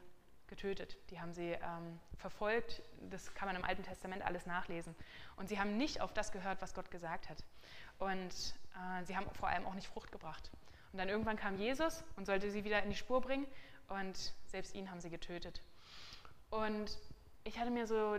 getötet, 0.52 0.98
die 1.10 1.18
haben 1.18 1.32
sie 1.32 1.52
ähm, 1.52 1.98
verfolgt. 2.18 2.82
Das 3.10 3.32
kann 3.32 3.48
man 3.48 3.56
im 3.56 3.64
Alten 3.64 3.82
Testament 3.82 4.22
alles 4.22 4.44
nachlesen. 4.44 4.94
Und 5.36 5.48
sie 5.48 5.58
haben 5.58 5.78
nicht 5.78 6.02
auf 6.02 6.12
das 6.12 6.30
gehört, 6.30 6.60
was 6.60 6.74
Gott 6.74 6.90
gesagt 6.90 7.30
hat. 7.30 7.42
Und 7.98 8.30
äh, 8.74 9.04
sie 9.04 9.16
haben 9.16 9.26
vor 9.30 9.48
allem 9.48 9.64
auch 9.64 9.72
nicht 9.72 9.88
Frucht 9.88 10.12
gebracht. 10.12 10.50
Und 10.92 10.98
dann 10.98 11.08
irgendwann 11.08 11.38
kam 11.38 11.56
Jesus 11.56 12.04
und 12.16 12.26
sollte 12.26 12.50
sie 12.50 12.64
wieder 12.64 12.82
in 12.82 12.90
die 12.90 12.96
Spur 12.96 13.22
bringen. 13.22 13.46
Und 13.88 14.34
selbst 14.46 14.74
ihn 14.74 14.90
haben 14.90 15.00
sie 15.00 15.08
getötet. 15.08 15.62
Und 16.50 16.98
ich 17.44 17.58
hatte 17.58 17.70
mir 17.70 17.86
so 17.86 18.18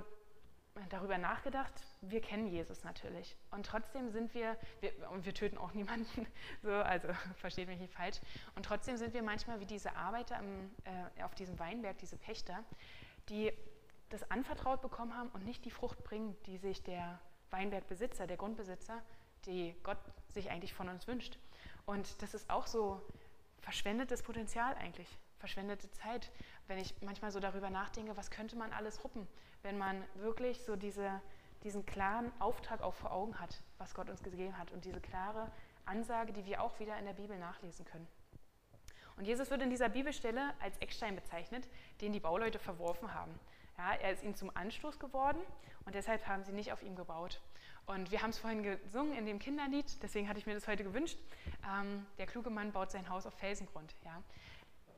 darüber 0.89 1.17
nachgedacht, 1.17 1.73
wir 2.01 2.21
kennen 2.21 2.47
Jesus 2.47 2.83
natürlich. 2.83 3.35
Und 3.51 3.65
trotzdem 3.65 4.09
sind 4.09 4.33
wir, 4.33 4.57
wir 4.81 4.91
und 5.11 5.25
wir 5.25 5.33
töten 5.33 5.57
auch 5.57 5.73
niemanden, 5.73 6.27
so, 6.61 6.71
also 6.71 7.07
versteht 7.35 7.67
mich 7.67 7.79
nicht 7.79 7.93
falsch. 7.93 8.19
Und 8.55 8.65
trotzdem 8.65 8.97
sind 8.97 9.13
wir 9.13 9.23
manchmal 9.23 9.59
wie 9.59 9.65
diese 9.65 9.95
Arbeiter 9.95 10.39
im, 10.39 10.71
äh, 11.17 11.23
auf 11.23 11.35
diesem 11.35 11.57
Weinberg, 11.59 11.97
diese 11.99 12.17
Pächter, 12.17 12.63
die 13.29 13.51
das 14.09 14.29
anvertraut 14.29 14.81
bekommen 14.81 15.15
haben 15.15 15.29
und 15.29 15.45
nicht 15.45 15.65
die 15.65 15.71
Frucht 15.71 16.03
bringen, 16.03 16.35
die 16.45 16.57
sich 16.57 16.83
der 16.83 17.19
Weinbergbesitzer, 17.51 18.27
der 18.27 18.37
Grundbesitzer, 18.37 19.01
die 19.45 19.75
Gott 19.83 19.97
sich 20.29 20.49
eigentlich 20.49 20.73
von 20.73 20.89
uns 20.89 21.07
wünscht. 21.07 21.37
Und 21.85 22.21
das 22.21 22.33
ist 22.33 22.49
auch 22.49 22.67
so 22.67 23.01
verschwendetes 23.61 24.23
Potenzial 24.23 24.75
eigentlich, 24.75 25.07
verschwendete 25.39 25.89
Zeit, 25.91 26.31
wenn 26.67 26.77
ich 26.77 26.93
manchmal 27.01 27.31
so 27.31 27.39
darüber 27.39 27.69
nachdenke, 27.69 28.15
was 28.15 28.31
könnte 28.31 28.55
man 28.55 28.71
alles 28.71 29.03
ruppen, 29.03 29.27
wenn 29.63 29.77
man 29.77 30.03
wirklich 30.15 30.61
so 30.63 30.75
diese, 30.75 31.21
diesen 31.63 31.85
klaren 31.85 32.31
Auftrag 32.39 32.81
auch 32.81 32.93
vor 32.93 33.11
Augen 33.11 33.39
hat, 33.39 33.61
was 33.77 33.93
Gott 33.95 34.09
uns 34.09 34.21
gegeben 34.21 34.57
hat 34.57 34.71
und 34.71 34.83
diese 34.83 34.99
klare 34.99 35.49
Ansage, 35.85 36.33
die 36.33 36.45
wir 36.45 36.61
auch 36.61 36.79
wieder 36.79 36.97
in 36.99 37.05
der 37.05 37.13
Bibel 37.13 37.37
nachlesen 37.39 37.85
können. 37.85 38.07
Und 39.15 39.25
Jesus 39.25 39.49
wird 39.51 39.61
in 39.61 39.69
dieser 39.69 39.89
Bibelstelle 39.89 40.53
als 40.59 40.77
Eckstein 40.79 41.15
bezeichnet, 41.15 41.67
den 42.01 42.11
die 42.11 42.19
Bauleute 42.19 42.59
verworfen 42.59 43.13
haben. 43.13 43.39
Ja, 43.77 43.93
er 43.93 44.11
ist 44.11 44.23
ihnen 44.23 44.35
zum 44.35 44.55
Anstoß 44.55 44.99
geworden 44.99 45.39
und 45.85 45.95
deshalb 45.95 46.27
haben 46.27 46.43
sie 46.43 46.51
nicht 46.51 46.73
auf 46.73 46.83
ihm 46.83 46.95
gebaut. 46.95 47.39
Und 47.85 48.11
wir 48.11 48.21
haben 48.21 48.29
es 48.31 48.39
vorhin 48.39 48.63
gesungen 48.63 49.13
in 49.13 49.25
dem 49.25 49.39
Kinderlied, 49.39 50.01
deswegen 50.03 50.27
hatte 50.27 50.39
ich 50.39 50.45
mir 50.45 50.53
das 50.53 50.67
heute 50.67 50.83
gewünscht. 50.83 51.17
Ähm, 51.65 52.05
der 52.17 52.25
kluge 52.25 52.49
Mann 52.49 52.71
baut 52.71 52.91
sein 52.91 53.09
Haus 53.09 53.25
auf 53.25 53.33
Felsengrund. 53.35 53.95
Ja. 54.03 54.21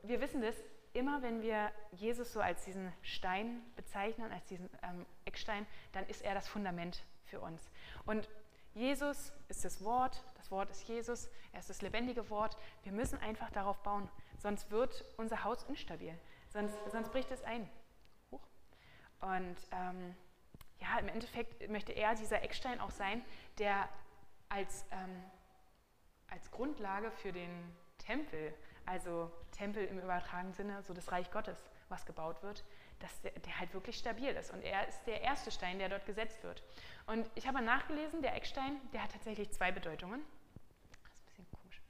Wir 0.02 0.20
wissen 0.20 0.40
das, 0.40 0.56
immer 0.96 1.22
wenn 1.22 1.42
wir 1.42 1.70
Jesus 1.92 2.32
so 2.32 2.40
als 2.40 2.64
diesen 2.64 2.92
Stein 3.02 3.62
bezeichnen, 3.76 4.32
als 4.32 4.46
diesen 4.46 4.68
ähm, 4.82 5.06
Eckstein, 5.24 5.66
dann 5.92 6.06
ist 6.06 6.22
er 6.22 6.34
das 6.34 6.48
Fundament 6.48 7.04
für 7.24 7.40
uns. 7.40 7.70
Und 8.06 8.28
Jesus 8.74 9.32
ist 9.48 9.64
das 9.64 9.82
Wort, 9.84 10.22
das 10.36 10.50
Wort 10.50 10.70
ist 10.70 10.88
Jesus, 10.88 11.28
er 11.52 11.60
ist 11.60 11.70
das 11.70 11.82
lebendige 11.82 12.28
Wort. 12.30 12.56
Wir 12.82 12.92
müssen 12.92 13.18
einfach 13.20 13.50
darauf 13.50 13.82
bauen, 13.82 14.08
sonst 14.38 14.70
wird 14.70 15.04
unser 15.16 15.44
Haus 15.44 15.64
instabil, 15.64 16.18
sonst, 16.48 16.76
sonst 16.90 17.10
bricht 17.10 17.30
es 17.30 17.42
ein. 17.44 17.68
Und 19.20 19.56
ähm, 19.72 20.14
ja, 20.78 20.98
im 20.98 21.08
Endeffekt 21.08 21.68
möchte 21.70 21.92
er 21.92 22.14
dieser 22.14 22.42
Eckstein 22.42 22.80
auch 22.80 22.90
sein, 22.90 23.24
der 23.58 23.88
als, 24.48 24.84
ähm, 24.90 25.22
als 26.28 26.50
Grundlage 26.50 27.10
für 27.10 27.32
den 27.32 27.74
Tempel 27.98 28.54
also 28.86 29.30
Tempel 29.52 29.84
im 29.84 29.98
übertragenen 29.98 30.54
Sinne, 30.54 30.82
so 30.82 30.94
das 30.94 31.10
Reich 31.12 31.30
Gottes, 31.30 31.58
was 31.88 32.06
gebaut 32.06 32.42
wird, 32.42 32.64
dass 33.00 33.20
der, 33.20 33.32
der, 33.32 33.58
halt 33.58 33.74
wirklich 33.74 33.96
stabil 33.96 34.28
ist. 34.28 34.52
Und 34.52 34.62
er 34.62 34.88
ist 34.88 35.04
der 35.06 35.20
erste 35.20 35.50
Stein, 35.50 35.78
der 35.78 35.88
dort 35.88 36.06
gesetzt 36.06 36.42
wird. 36.42 36.62
Und 37.06 37.28
ich 37.34 37.46
habe 37.46 37.60
nachgelesen, 37.62 38.22
der 38.22 38.34
Eckstein, 38.34 38.80
der 38.92 39.02
hat 39.02 39.12
tatsächlich 39.12 39.50
zwei 39.52 39.70
Bedeutungen. 39.72 40.22
Das 41.02 41.12
ist 41.12 41.20
ein 41.20 41.26
bisschen 41.26 41.46
komisch. 41.50 41.80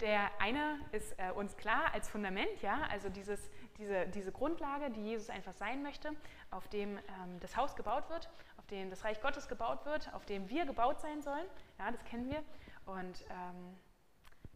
Der 0.00 0.30
eine 0.40 0.80
ist 0.92 1.14
äh, 1.18 1.30
uns 1.30 1.56
klar 1.56 1.92
als 1.92 2.08
Fundament, 2.08 2.62
ja, 2.62 2.82
also 2.90 3.08
dieses, 3.08 3.50
diese, 3.78 4.06
diese 4.08 4.32
Grundlage, 4.32 4.90
die 4.90 5.02
Jesus 5.02 5.30
einfach 5.30 5.52
sein 5.52 5.82
möchte, 5.82 6.10
auf 6.50 6.68
dem 6.68 6.98
ähm, 6.98 7.38
das 7.40 7.56
Haus 7.56 7.76
gebaut 7.76 8.08
wird, 8.10 8.28
auf 8.56 8.66
dem 8.66 8.90
das 8.90 9.04
Reich 9.04 9.20
Gottes 9.20 9.48
gebaut 9.48 9.84
wird, 9.84 10.12
auf 10.14 10.26
dem 10.26 10.48
wir 10.48 10.66
gebaut 10.66 11.00
sein 11.00 11.22
sollen. 11.22 11.46
Ja, 11.78 11.90
das 11.90 12.04
kennen 12.04 12.28
wir. 12.30 12.42
Und 12.86 13.24
ähm, 13.30 13.76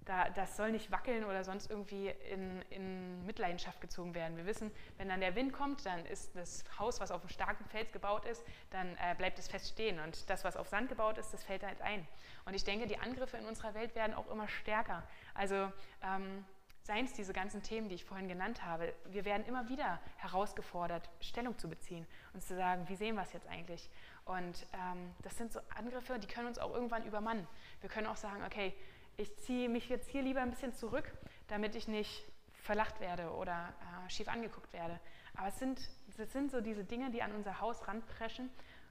da, 0.05 0.29
das 0.31 0.57
soll 0.57 0.73
nicht 0.73 0.91
wackeln 0.91 1.25
oder 1.25 1.45
sonst 1.45 1.71
irgendwie 1.71 2.09
in, 2.31 2.63
in, 2.71 3.25
Mitleidenschaft 3.25 3.81
gezogen 3.81 4.15
werden. 4.15 4.37
Wir 4.37 4.47
wissen, 4.47 4.71
wenn 4.99 5.09
dann 5.09 5.21
der 5.21 5.35
Wind 5.35 5.53
kommt, 5.53 5.87
dann 5.87 6.05
ist 6.07 6.37
das 6.37 6.65
Haus, 6.79 7.01
was 7.01 7.11
auf 7.11 7.23
einem 7.23 7.31
starken 7.31 7.65
Fels 7.67 7.91
gebaut 7.91 8.25
ist, 8.27 8.45
dann 8.71 8.97
äh, 8.97 9.15
bleibt 9.17 9.39
es 9.39 9.49
fest 9.49 9.69
stehen. 9.69 9.99
Und 10.01 10.29
das, 10.29 10.45
was 10.45 10.57
auf 10.57 10.69
Sand 10.69 10.89
gebaut 10.89 11.19
ist, 11.19 11.33
das 11.33 11.43
fällt 11.43 11.65
halt 11.65 11.81
ein. 11.81 12.07
Und 12.45 12.55
ich 12.55 12.65
denke, 12.65 12.87
die 12.87 12.99
Angriffe 12.99 13.39
in 13.39 13.47
unserer 13.47 13.75
Welt 13.75 13.95
werden 13.95 14.15
auch 14.15 14.31
immer 14.31 14.49
stärker. 14.49 15.03
Also 15.35 15.73
ähm, 16.03 16.45
seien 16.85 17.07
es 17.07 17.15
diese 17.15 17.33
ganzen 17.33 17.63
Themen, 17.63 17.89
die 17.89 17.95
ich 17.95 18.05
vorhin 18.05 18.29
genannt 18.29 18.63
habe. 18.63 18.93
Wir 19.07 19.25
werden 19.25 19.47
immer 19.47 19.69
wieder 19.71 20.01
herausgefordert, 20.19 21.09
Stellung 21.21 21.57
zu 21.59 21.69
beziehen 21.69 22.07
und 22.35 22.43
zu 22.43 22.55
sagen, 22.55 22.87
wie 22.89 22.97
sehen 22.97 23.15
wir 23.15 23.23
es 23.23 23.33
jetzt 23.33 23.49
eigentlich? 23.49 23.89
Und 24.27 24.67
ähm, 24.75 25.15
das 25.23 25.37
sind 25.39 25.53
so 25.53 25.61
Angriffe, 25.75 26.19
die 26.19 26.27
können 26.27 26.47
uns 26.47 26.59
auch 26.59 26.75
irgendwann 26.75 27.05
übermannen. 27.07 27.47
Wir 27.81 27.89
können 27.89 28.07
auch 28.07 28.17
sagen, 28.17 28.43
okay, 28.45 28.75
ich 29.17 29.37
ziehe 29.39 29.69
mich 29.69 29.89
jetzt 29.89 30.09
hier 30.09 30.23
lieber 30.23 30.41
ein 30.41 30.51
bisschen 30.51 30.75
zurück, 30.75 31.13
damit 31.49 31.75
ich 31.75 31.89
nicht 31.89 32.25
verlacht 32.55 33.01
werde 33.01 33.31
oder 33.31 33.75
äh, 33.81 34.11
schief 34.11 34.29
angeguckt 34.29 34.73
werde. 34.73 34.99
Aber 35.37 35.49
es 35.49 35.59
sind, 35.59 35.79
es 36.17 36.33
sind 36.33 36.51
so 36.51 36.61
diese 36.61 36.85
Dinge, 36.85 37.11
die 37.11 37.23
an 37.23 37.33
unser 37.33 37.61
Haus 37.61 37.87
ranpreschen, 37.87 38.51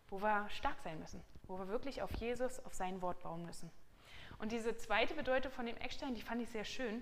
wo 0.10 0.22
wir 0.22 0.48
stark 0.50 0.80
sein 0.84 1.00
müssen, 1.00 1.22
wo 1.48 1.58
wir 1.58 1.68
wirklich 1.68 2.02
auf 2.02 2.12
Jesus, 2.16 2.64
auf 2.66 2.74
sein 2.74 3.02
Wort 3.02 3.22
bauen 3.24 3.46
müssen. 3.46 3.72
Und 4.38 4.52
diese 4.52 4.76
zweite 4.78 5.14
Bedeutung 5.14 5.52
von 5.52 5.66
dem 5.66 5.78
Eckstein, 5.78 6.16
die 6.16 6.22
fand 6.22 6.42
ich 6.42 6.50
sehr 6.50 6.66
schön. 6.66 7.02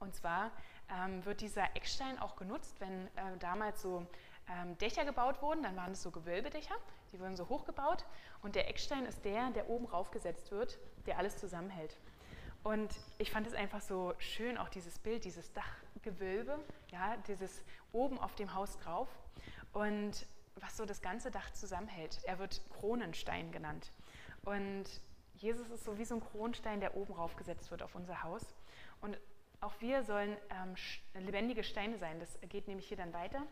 Und 0.00 0.14
zwar 0.14 0.50
ähm, 0.90 1.24
wird 1.24 1.40
dieser 1.40 1.76
Eckstein 1.76 2.18
auch 2.18 2.36
genutzt, 2.36 2.80
wenn 2.80 3.06
äh, 3.08 3.36
damals 3.38 3.82
so 3.82 4.06
ähm, 4.48 4.78
Dächer 4.78 5.04
gebaut 5.04 5.42
wurden, 5.42 5.62
dann 5.62 5.76
waren 5.76 5.92
es 5.92 6.02
so 6.02 6.10
Gewölbedächer, 6.10 6.74
die 7.12 7.20
wurden 7.20 7.36
so 7.36 7.48
hoch 7.48 7.64
gebaut. 7.64 8.04
Und 8.42 8.54
der 8.54 8.68
Eckstein 8.68 9.04
ist 9.04 9.24
der, 9.24 9.50
der 9.50 9.68
oben 9.68 9.86
raufgesetzt 9.86 10.50
wird, 10.50 10.78
der 11.06 11.18
alles 11.18 11.36
zusammenhält. 11.36 11.96
Und 12.62 12.94
ich 13.18 13.30
fand 13.30 13.46
es 13.46 13.54
einfach 13.54 13.80
so 13.80 14.14
schön, 14.18 14.58
auch 14.58 14.68
dieses 14.68 14.98
Bild, 14.98 15.24
dieses 15.24 15.52
Dachgewölbe, 15.52 16.58
ja, 16.90 17.16
dieses 17.28 17.62
oben 17.92 18.18
auf 18.18 18.34
dem 18.34 18.54
Haus 18.54 18.78
drauf 18.78 19.08
und 19.72 20.26
was 20.56 20.76
so 20.76 20.84
das 20.84 21.00
ganze 21.00 21.30
Dach 21.30 21.50
zusammenhält. 21.52 22.18
Er 22.24 22.38
wird 22.38 22.60
Kronenstein 22.70 23.52
genannt. 23.52 23.92
Und 24.42 24.84
Jesus 25.34 25.70
ist 25.70 25.84
so 25.84 25.98
wie 25.98 26.04
so 26.04 26.16
ein 26.16 26.20
Kronenstein, 26.20 26.80
der 26.80 26.96
oben 26.96 27.12
raufgesetzt 27.12 27.70
wird 27.70 27.82
auf 27.82 27.94
unser 27.94 28.22
Haus. 28.22 28.42
Und 29.00 29.18
auch 29.60 29.74
wir 29.80 30.02
sollen 30.02 30.36
ähm, 30.50 30.74
lebendige 31.24 31.62
Steine 31.62 31.98
sein. 31.98 32.18
Das 32.20 32.38
geht 32.48 32.68
nämlich 32.68 32.88
hier 32.88 32.96
dann 32.96 33.12
weiter. 33.12 33.42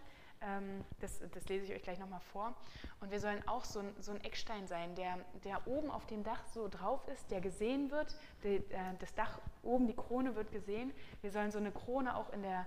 Ähm, 0.40 0.84
das, 1.00 1.20
das, 1.32 1.48
lese 1.48 1.64
ich 1.64 1.72
euch 1.72 1.82
gleich 1.82 1.98
nochmal 1.98 2.20
vor. 2.32 2.54
Und 3.00 3.10
wir 3.10 3.20
sollen 3.20 3.46
auch 3.48 3.64
so 3.64 3.80
ein, 3.80 3.94
so 4.00 4.12
ein, 4.12 4.20
Eckstein 4.22 4.66
sein, 4.66 4.94
der, 4.94 5.18
der 5.44 5.66
oben 5.66 5.90
auf 5.90 6.06
dem 6.06 6.22
Dach 6.22 6.44
so 6.46 6.68
drauf 6.68 7.06
ist, 7.08 7.30
der 7.30 7.40
gesehen 7.40 7.90
wird. 7.90 8.14
Die, 8.42 8.56
äh, 8.56 8.62
das 8.98 9.14
Dach 9.14 9.40
oben, 9.62 9.86
die 9.86 9.96
Krone 9.96 10.34
wird 10.34 10.52
gesehen. 10.52 10.92
Wir 11.22 11.30
sollen 11.30 11.50
so 11.50 11.58
eine 11.58 11.72
Krone 11.72 12.16
auch 12.16 12.32
in, 12.32 12.42
der, 12.42 12.66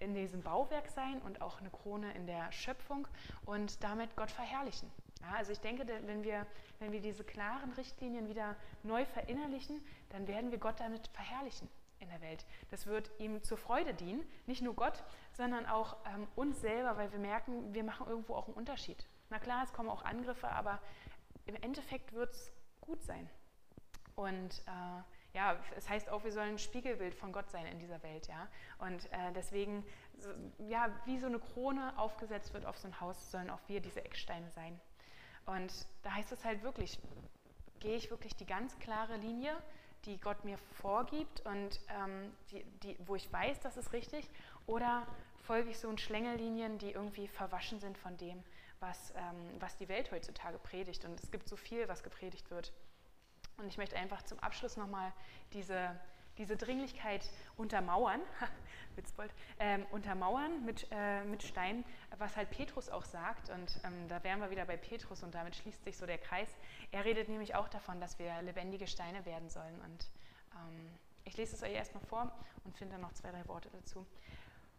in 0.00 0.14
diesem 0.14 0.42
Bauwerk 0.42 0.88
sein 0.88 1.20
und 1.22 1.42
auch 1.42 1.60
eine 1.60 1.70
Krone 1.70 2.12
in 2.14 2.26
der 2.26 2.50
Schöpfung 2.50 3.06
und 3.44 3.82
damit 3.84 4.16
Gott 4.16 4.30
verherrlichen. 4.30 4.90
Ja, 5.20 5.36
also 5.36 5.52
ich 5.52 5.60
denke, 5.60 5.86
wenn 5.86 6.24
wir, 6.24 6.46
wenn 6.78 6.92
wir 6.92 7.00
diese 7.00 7.24
klaren 7.24 7.72
Richtlinien 7.72 8.28
wieder 8.28 8.56
neu 8.82 9.04
verinnerlichen, 9.04 9.84
dann 10.10 10.26
werden 10.26 10.50
wir 10.50 10.58
Gott 10.58 10.80
damit 10.80 11.08
verherrlichen 11.08 11.68
in 12.00 12.08
der 12.08 12.20
Welt. 12.20 12.44
Das 12.70 12.86
wird 12.86 13.10
ihm 13.18 13.42
zur 13.42 13.58
Freude 13.58 13.94
dienen, 13.94 14.24
nicht 14.46 14.62
nur 14.62 14.74
Gott, 14.74 15.04
sondern 15.32 15.66
auch 15.66 15.96
ähm, 16.06 16.26
uns 16.34 16.60
selber, 16.60 16.96
weil 16.96 17.12
wir 17.12 17.18
merken, 17.18 17.74
wir 17.74 17.84
machen 17.84 18.06
irgendwo 18.06 18.34
auch 18.34 18.46
einen 18.46 18.56
Unterschied. 18.56 19.06
Na 19.30 19.38
klar, 19.38 19.64
es 19.64 19.72
kommen 19.72 19.88
auch 19.88 20.04
Angriffe, 20.04 20.48
aber 20.48 20.80
im 21.46 21.56
Endeffekt 21.56 22.12
wird 22.12 22.30
es 22.30 22.52
gut 22.80 23.02
sein. 23.02 23.28
Und 24.14 24.62
äh, 24.66 25.36
ja, 25.36 25.56
es 25.76 25.88
heißt 25.88 26.08
auch, 26.08 26.24
wir 26.24 26.32
sollen 26.32 26.54
ein 26.54 26.58
Spiegelbild 26.58 27.14
von 27.14 27.30
Gott 27.30 27.50
sein 27.50 27.66
in 27.66 27.78
dieser 27.78 28.02
Welt, 28.02 28.26
ja. 28.26 28.48
Und 28.78 29.04
äh, 29.12 29.32
deswegen, 29.34 29.84
so, 30.16 30.30
ja, 30.58 30.90
wie 31.04 31.18
so 31.18 31.26
eine 31.26 31.38
Krone 31.38 31.92
aufgesetzt 31.98 32.54
wird 32.54 32.64
auf 32.64 32.78
so 32.78 32.88
ein 32.88 33.00
Haus, 33.00 33.30
sollen 33.30 33.50
auch 33.50 33.60
wir 33.66 33.80
diese 33.80 34.02
Ecksteine 34.02 34.50
sein. 34.50 34.80
Und 35.44 35.86
da 36.02 36.14
heißt 36.14 36.32
es 36.32 36.44
halt 36.44 36.62
wirklich, 36.62 36.98
gehe 37.80 37.96
ich 37.96 38.10
wirklich 38.10 38.34
die 38.34 38.46
ganz 38.46 38.78
klare 38.78 39.16
Linie 39.16 39.56
die 40.04 40.18
Gott 40.20 40.44
mir 40.44 40.58
vorgibt 40.80 41.40
und 41.46 41.80
ähm, 41.88 42.32
die, 42.50 42.64
die, 42.82 42.96
wo 43.06 43.16
ich 43.16 43.32
weiß, 43.32 43.60
das 43.60 43.76
ist 43.76 43.92
richtig, 43.92 44.28
oder 44.66 45.06
folge 45.46 45.70
ich 45.70 45.78
so 45.78 45.88
in 45.88 45.98
Schlängellinien, 45.98 46.78
die 46.78 46.90
irgendwie 46.90 47.28
verwaschen 47.28 47.80
sind 47.80 47.96
von 47.96 48.16
dem, 48.16 48.42
was, 48.80 49.12
ähm, 49.16 49.60
was 49.60 49.76
die 49.76 49.88
Welt 49.88 50.10
heutzutage 50.10 50.58
predigt. 50.58 51.04
Und 51.04 51.20
es 51.20 51.30
gibt 51.30 51.48
so 51.48 51.56
viel, 51.56 51.88
was 51.88 52.02
gepredigt 52.02 52.50
wird. 52.50 52.72
Und 53.56 53.68
ich 53.68 53.78
möchte 53.78 53.96
einfach 53.96 54.22
zum 54.22 54.38
Abschluss 54.40 54.76
nochmal 54.76 55.12
diese, 55.52 55.98
diese 56.38 56.56
Dringlichkeit 56.56 57.28
untermauern, 57.56 58.20
Witzbold, 58.96 59.32
ähm, 59.58 59.86
untermauern 59.90 60.64
mit, 60.64 60.86
äh, 60.90 61.24
mit 61.24 61.42
Stein, 61.42 61.84
was 62.18 62.36
halt 62.36 62.50
Petrus 62.50 62.88
auch 62.88 63.04
sagt. 63.04 63.50
Und 63.50 63.80
ähm, 63.84 64.08
da 64.08 64.22
wären 64.24 64.40
wir 64.40 64.50
wieder 64.50 64.64
bei 64.64 64.76
Petrus 64.76 65.22
und 65.22 65.34
damit 65.34 65.56
schließt 65.56 65.84
sich 65.84 65.96
so 65.96 66.06
der 66.06 66.18
Kreis. 66.18 66.48
Er 66.92 67.04
redet 67.04 67.28
nämlich 67.28 67.54
auch 67.54 67.68
davon, 67.68 68.00
dass 68.00 68.18
wir 68.18 68.42
lebendige 68.42 68.86
Steine 68.86 69.24
werden 69.24 69.48
sollen. 69.48 69.80
Und 69.80 70.06
ähm, 70.54 70.90
ich 71.24 71.36
lese 71.36 71.56
es 71.56 71.62
euch 71.62 71.72
erstmal 71.72 72.04
vor 72.04 72.32
und 72.64 72.76
finde 72.76 72.94
dann 72.94 73.02
noch 73.02 73.12
zwei, 73.12 73.30
drei 73.30 73.46
Worte 73.48 73.68
dazu. 73.70 74.06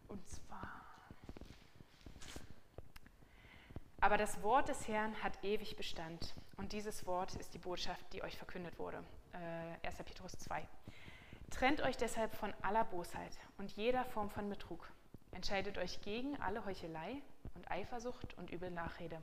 Und 0.08 0.26
zwar. 0.28 0.84
Aber 4.00 4.16
das 4.16 4.42
Wort 4.42 4.68
des 4.68 4.86
Herrn 4.86 5.22
hat 5.22 5.42
ewig 5.42 5.76
Bestand. 5.76 6.34
Und 6.56 6.72
dieses 6.72 7.06
Wort 7.06 7.34
ist 7.34 7.52
die 7.54 7.58
Botschaft, 7.58 8.12
die 8.12 8.22
euch 8.22 8.36
verkündet 8.36 8.78
wurde. 8.78 9.02
Äh, 9.32 9.86
1. 9.86 9.98
Petrus 10.04 10.32
2. 10.32 10.66
Trennt 11.58 11.80
euch 11.80 11.96
deshalb 11.96 12.36
von 12.36 12.54
aller 12.62 12.84
Bosheit 12.84 13.36
und 13.56 13.72
jeder 13.72 14.04
Form 14.04 14.30
von 14.30 14.48
Betrug. 14.48 14.88
Entscheidet 15.32 15.76
euch 15.76 16.00
gegen 16.02 16.40
alle 16.40 16.64
Heuchelei 16.64 17.20
und 17.56 17.68
Eifersucht 17.68 18.38
und 18.38 18.52
üble 18.52 18.70
Nachrede, 18.70 19.20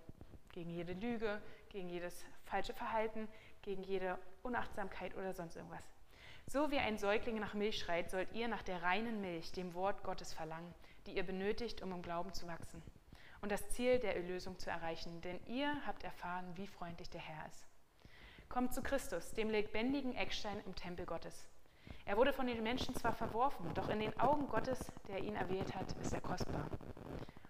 gegen 0.51 0.69
jede 0.69 0.91
Lüge, 0.91 1.41
gegen 1.69 1.87
jedes 1.87 2.25
falsche 2.43 2.73
Verhalten, 2.73 3.29
gegen 3.61 3.83
jede 3.83 4.19
Unachtsamkeit 4.43 5.15
oder 5.15 5.33
sonst 5.33 5.55
irgendwas. 5.55 5.85
So 6.45 6.71
wie 6.71 6.77
ein 6.77 6.97
Säugling 6.97 7.39
nach 7.39 7.53
Milch 7.53 7.79
schreit, 7.79 8.11
sollt 8.11 8.33
ihr 8.33 8.49
nach 8.49 8.63
der 8.63 8.83
reinen 8.83 9.21
Milch, 9.21 9.53
dem 9.53 9.73
Wort 9.73 10.03
Gottes 10.03 10.33
verlangen, 10.33 10.73
die 11.05 11.15
ihr 11.15 11.25
benötigt, 11.25 11.81
um 11.83 11.93
im 11.93 12.01
Glauben 12.01 12.33
zu 12.33 12.47
wachsen 12.49 12.83
und 13.39 13.49
das 13.49 13.69
Ziel 13.69 13.97
der 13.99 14.17
Erlösung 14.17 14.59
zu 14.59 14.69
erreichen, 14.69 15.21
denn 15.21 15.39
ihr 15.45 15.73
habt 15.87 16.03
erfahren, 16.03 16.51
wie 16.55 16.67
freundlich 16.67 17.09
der 17.09 17.21
Herr 17.21 17.47
ist. 17.47 17.65
Kommt 18.49 18.73
zu 18.73 18.83
Christus, 18.83 19.31
dem 19.31 19.49
lebendigen 19.49 20.13
Eckstein 20.15 20.59
im 20.65 20.75
Tempel 20.75 21.05
Gottes. 21.05 21.47
Er 22.05 22.17
wurde 22.17 22.33
von 22.33 22.47
den 22.47 22.61
Menschen 22.61 22.95
zwar 22.95 23.13
verworfen, 23.13 23.73
doch 23.73 23.89
in 23.89 23.99
den 23.99 24.19
Augen 24.19 24.47
Gottes, 24.47 24.91
der 25.07 25.19
ihn 25.19 25.35
erwählt 25.35 25.75
hat, 25.75 25.91
ist 26.01 26.13
er 26.13 26.21
kostbar. 26.21 26.67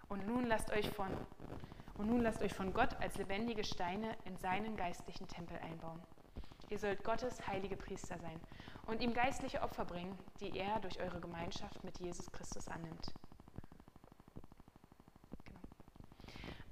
Und 0.08 0.26
nun 0.26 0.46
lasst 0.46 0.72
euch 0.72 0.88
von 0.90 1.10
und 1.98 2.08
nun 2.08 2.20
lasst 2.20 2.42
euch 2.42 2.52
von 2.52 2.72
Gott 2.72 2.94
als 3.00 3.16
lebendige 3.16 3.64
Steine 3.64 4.16
in 4.24 4.36
seinen 4.36 4.76
geistlichen 4.76 5.28
Tempel 5.28 5.58
einbauen. 5.58 6.00
Ihr 6.68 6.78
sollt 6.78 7.04
Gottes 7.04 7.46
heilige 7.46 7.76
Priester 7.76 8.18
sein 8.18 8.40
und 8.86 9.00
ihm 9.00 9.14
geistliche 9.14 9.62
Opfer 9.62 9.84
bringen, 9.84 10.18
die 10.40 10.56
er 10.58 10.80
durch 10.80 11.00
eure 11.00 11.20
Gemeinschaft 11.20 11.82
mit 11.84 11.98
Jesus 11.98 12.30
Christus 12.32 12.68
annimmt. 12.68 13.12
Genau. 15.44 15.60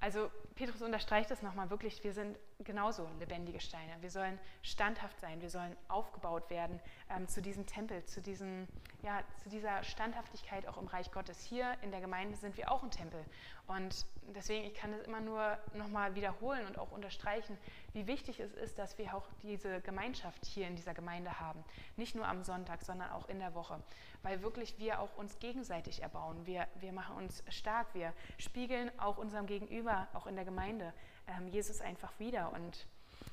Also 0.05 0.29
Petrus 0.53 0.83
unterstreicht 0.83 1.31
es 1.31 1.41
nochmal 1.41 1.71
wirklich, 1.71 2.03
wir 2.03 2.13
sind 2.13 2.37
genauso 2.59 3.09
lebendige 3.19 3.59
Steine. 3.59 3.91
Wir 4.01 4.11
sollen 4.11 4.37
standhaft 4.61 5.19
sein, 5.19 5.41
wir 5.41 5.49
sollen 5.49 5.75
aufgebaut 5.87 6.51
werden 6.51 6.79
ähm, 7.09 7.27
zu 7.27 7.41
diesem 7.41 7.65
Tempel, 7.65 8.05
zu, 8.05 8.21
diesem, 8.21 8.67
ja, 9.03 9.21
zu 9.43 9.49
dieser 9.49 9.83
Standhaftigkeit 9.83 10.67
auch 10.67 10.77
im 10.77 10.87
Reich 10.87 11.11
Gottes. 11.11 11.43
Hier 11.43 11.77
in 11.81 11.91
der 11.91 12.01
Gemeinde 12.01 12.35
sind 12.37 12.57
wir 12.57 12.71
auch 12.71 12.83
ein 12.83 12.91
Tempel. 12.91 13.23
Und 13.67 14.05
deswegen, 14.35 14.65
ich 14.65 14.73
kann 14.73 14.93
es 14.93 15.01
immer 15.01 15.21
nur 15.21 15.57
nochmal 15.73 16.15
wiederholen 16.15 16.65
und 16.67 16.77
auch 16.77 16.91
unterstreichen, 16.91 17.57
wie 17.93 18.07
wichtig 18.07 18.39
es 18.39 18.53
ist, 18.53 18.77
dass 18.77 18.97
wir 18.97 19.15
auch 19.15 19.27
diese 19.41 19.81
Gemeinschaft 19.81 20.45
hier 20.45 20.67
in 20.67 20.75
dieser 20.75 20.93
Gemeinde 20.93 21.39
haben. 21.39 21.63
Nicht 21.97 22.15
nur 22.15 22.27
am 22.27 22.43
Sonntag, 22.43 22.81
sondern 22.81 23.11
auch 23.11 23.27
in 23.27 23.39
der 23.39 23.53
Woche. 23.53 23.81
Weil 24.23 24.41
wirklich 24.41 24.77
wir 24.79 24.99
auch 24.99 25.15
uns 25.17 25.39
gegenseitig 25.39 26.01
erbauen. 26.01 26.45
Wir, 26.45 26.67
wir 26.79 26.91
machen 26.91 27.15
uns 27.17 27.43
stark, 27.49 27.93
wir 27.93 28.13
spiegeln 28.37 28.91
auch 28.99 29.17
unserem 29.17 29.45
Gegenüber, 29.45 30.07
auch 30.13 30.27
in 30.27 30.35
der 30.35 30.45
Gemeinde, 30.45 30.93
ähm, 31.27 31.47
Jesus 31.47 31.81
einfach 31.81 32.17
wieder. 32.19 32.51
Und 32.53 32.87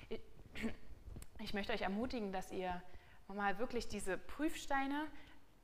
ich, 0.09 0.21
ich 1.41 1.55
möchte 1.55 1.73
euch 1.73 1.83
ermutigen, 1.83 2.33
dass 2.33 2.53
ihr 2.53 2.83
mal 3.29 3.59
wirklich 3.59 3.89
diese 3.89 4.19
Prüfsteine, 4.19 5.07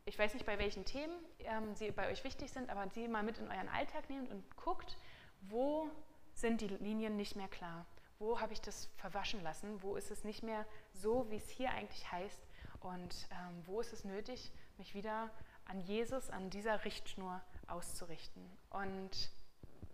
ich 0.08 0.18
weiß 0.18 0.32
nicht, 0.32 0.46
bei 0.46 0.58
welchen 0.58 0.86
Themen 0.86 1.14
ähm, 1.40 1.74
sie 1.74 1.90
bei 1.90 2.10
euch 2.10 2.24
wichtig 2.24 2.50
sind, 2.50 2.70
aber 2.70 2.88
sie 2.88 3.08
mal 3.08 3.22
mit 3.22 3.38
in 3.38 3.48
euren 3.48 3.68
Alltag 3.68 4.08
nehmt 4.08 4.30
und 4.30 4.42
guckt, 4.56 4.96
wo 5.42 5.90
sind 6.32 6.62
die 6.62 6.68
Linien 6.68 7.16
nicht 7.16 7.36
mehr 7.36 7.48
klar? 7.48 7.84
Wo 8.18 8.40
habe 8.40 8.54
ich 8.54 8.60
das 8.62 8.88
verwaschen 8.96 9.42
lassen? 9.42 9.82
Wo 9.82 9.96
ist 9.96 10.10
es 10.10 10.24
nicht 10.24 10.42
mehr 10.42 10.64
so, 10.94 11.30
wie 11.30 11.36
es 11.36 11.48
hier 11.50 11.70
eigentlich 11.70 12.10
heißt? 12.10 12.40
Und 12.80 13.28
ähm, 13.30 13.62
wo 13.66 13.80
ist 13.80 13.92
es 13.92 14.04
nötig, 14.04 14.50
mich 14.78 14.94
wieder 14.94 15.30
an 15.66 15.80
Jesus, 15.80 16.30
an 16.30 16.48
dieser 16.48 16.86
Richtschnur 16.86 17.40
auszurichten? 17.66 18.42
Und 18.70 19.30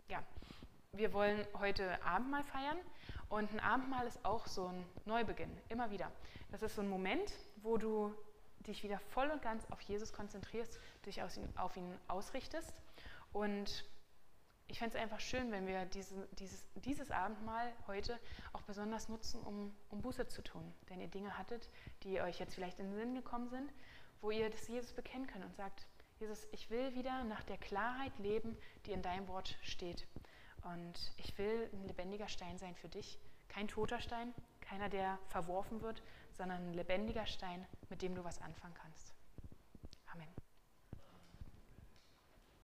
ja, 0.08 0.22
wir 0.92 1.12
wollen 1.12 1.44
heute 1.58 2.00
Abendmahl 2.04 2.44
feiern 2.44 2.78
und 3.30 3.52
ein 3.52 3.60
Abendmahl 3.60 4.06
ist 4.06 4.24
auch 4.24 4.46
so 4.46 4.68
ein 4.68 4.84
Neubeginn, 5.06 5.50
immer 5.68 5.90
wieder. 5.90 6.12
Das 6.52 6.62
ist 6.62 6.76
so 6.76 6.82
ein 6.82 6.88
Moment, 6.88 7.32
wo 7.56 7.78
du 7.78 8.14
dich 8.66 8.82
wieder 8.82 8.98
voll 8.98 9.30
und 9.30 9.42
ganz 9.42 9.64
auf 9.70 9.80
Jesus 9.82 10.12
konzentrierst, 10.12 10.80
dich 11.06 11.22
auf 11.22 11.76
ihn 11.76 11.98
ausrichtest. 12.08 12.72
Und 13.32 13.84
ich 14.68 14.78
fände 14.78 14.96
es 14.96 15.02
einfach 15.02 15.20
schön, 15.20 15.52
wenn 15.52 15.66
wir 15.66 15.84
diese, 15.86 16.26
dieses, 16.32 16.66
dieses 16.74 17.10
Abendmahl 17.10 17.72
heute 17.86 18.18
auch 18.52 18.62
besonders 18.62 19.08
nutzen, 19.08 19.40
um, 19.42 19.74
um 19.90 20.00
Buße 20.00 20.26
zu 20.28 20.42
tun. 20.42 20.72
Denn 20.88 21.00
ihr 21.00 21.08
Dinge 21.08 21.36
hattet, 21.36 21.68
die 22.02 22.20
euch 22.20 22.38
jetzt 22.38 22.54
vielleicht 22.54 22.78
in 22.78 22.86
den 22.86 22.96
Sinn 22.96 23.14
gekommen 23.14 23.48
sind, 23.48 23.72
wo 24.20 24.30
ihr 24.30 24.48
das 24.48 24.66
Jesus 24.68 24.92
bekennen 24.92 25.26
könnt 25.26 25.44
und 25.44 25.54
sagt, 25.54 25.86
Jesus, 26.18 26.46
ich 26.52 26.70
will 26.70 26.94
wieder 26.94 27.24
nach 27.24 27.42
der 27.42 27.58
Klarheit 27.58 28.18
leben, 28.18 28.56
die 28.86 28.92
in 28.92 29.02
deinem 29.02 29.28
Wort 29.28 29.58
steht. 29.62 30.06
Und 30.62 31.12
ich 31.18 31.36
will 31.36 31.68
ein 31.72 31.86
lebendiger 31.86 32.28
Stein 32.28 32.58
sein 32.58 32.74
für 32.74 32.88
dich. 32.88 33.18
Kein 33.48 33.68
toter 33.68 34.00
Stein, 34.00 34.32
keiner, 34.60 34.88
der 34.88 35.18
verworfen 35.28 35.82
wird, 35.82 36.02
sondern 36.36 36.68
ein 36.68 36.74
lebendiger 36.74 37.26
Stein, 37.26 37.66
mit 37.88 38.02
dem 38.02 38.14
du 38.14 38.24
was 38.24 38.40
anfangen 38.40 38.74
kannst. 38.74 39.13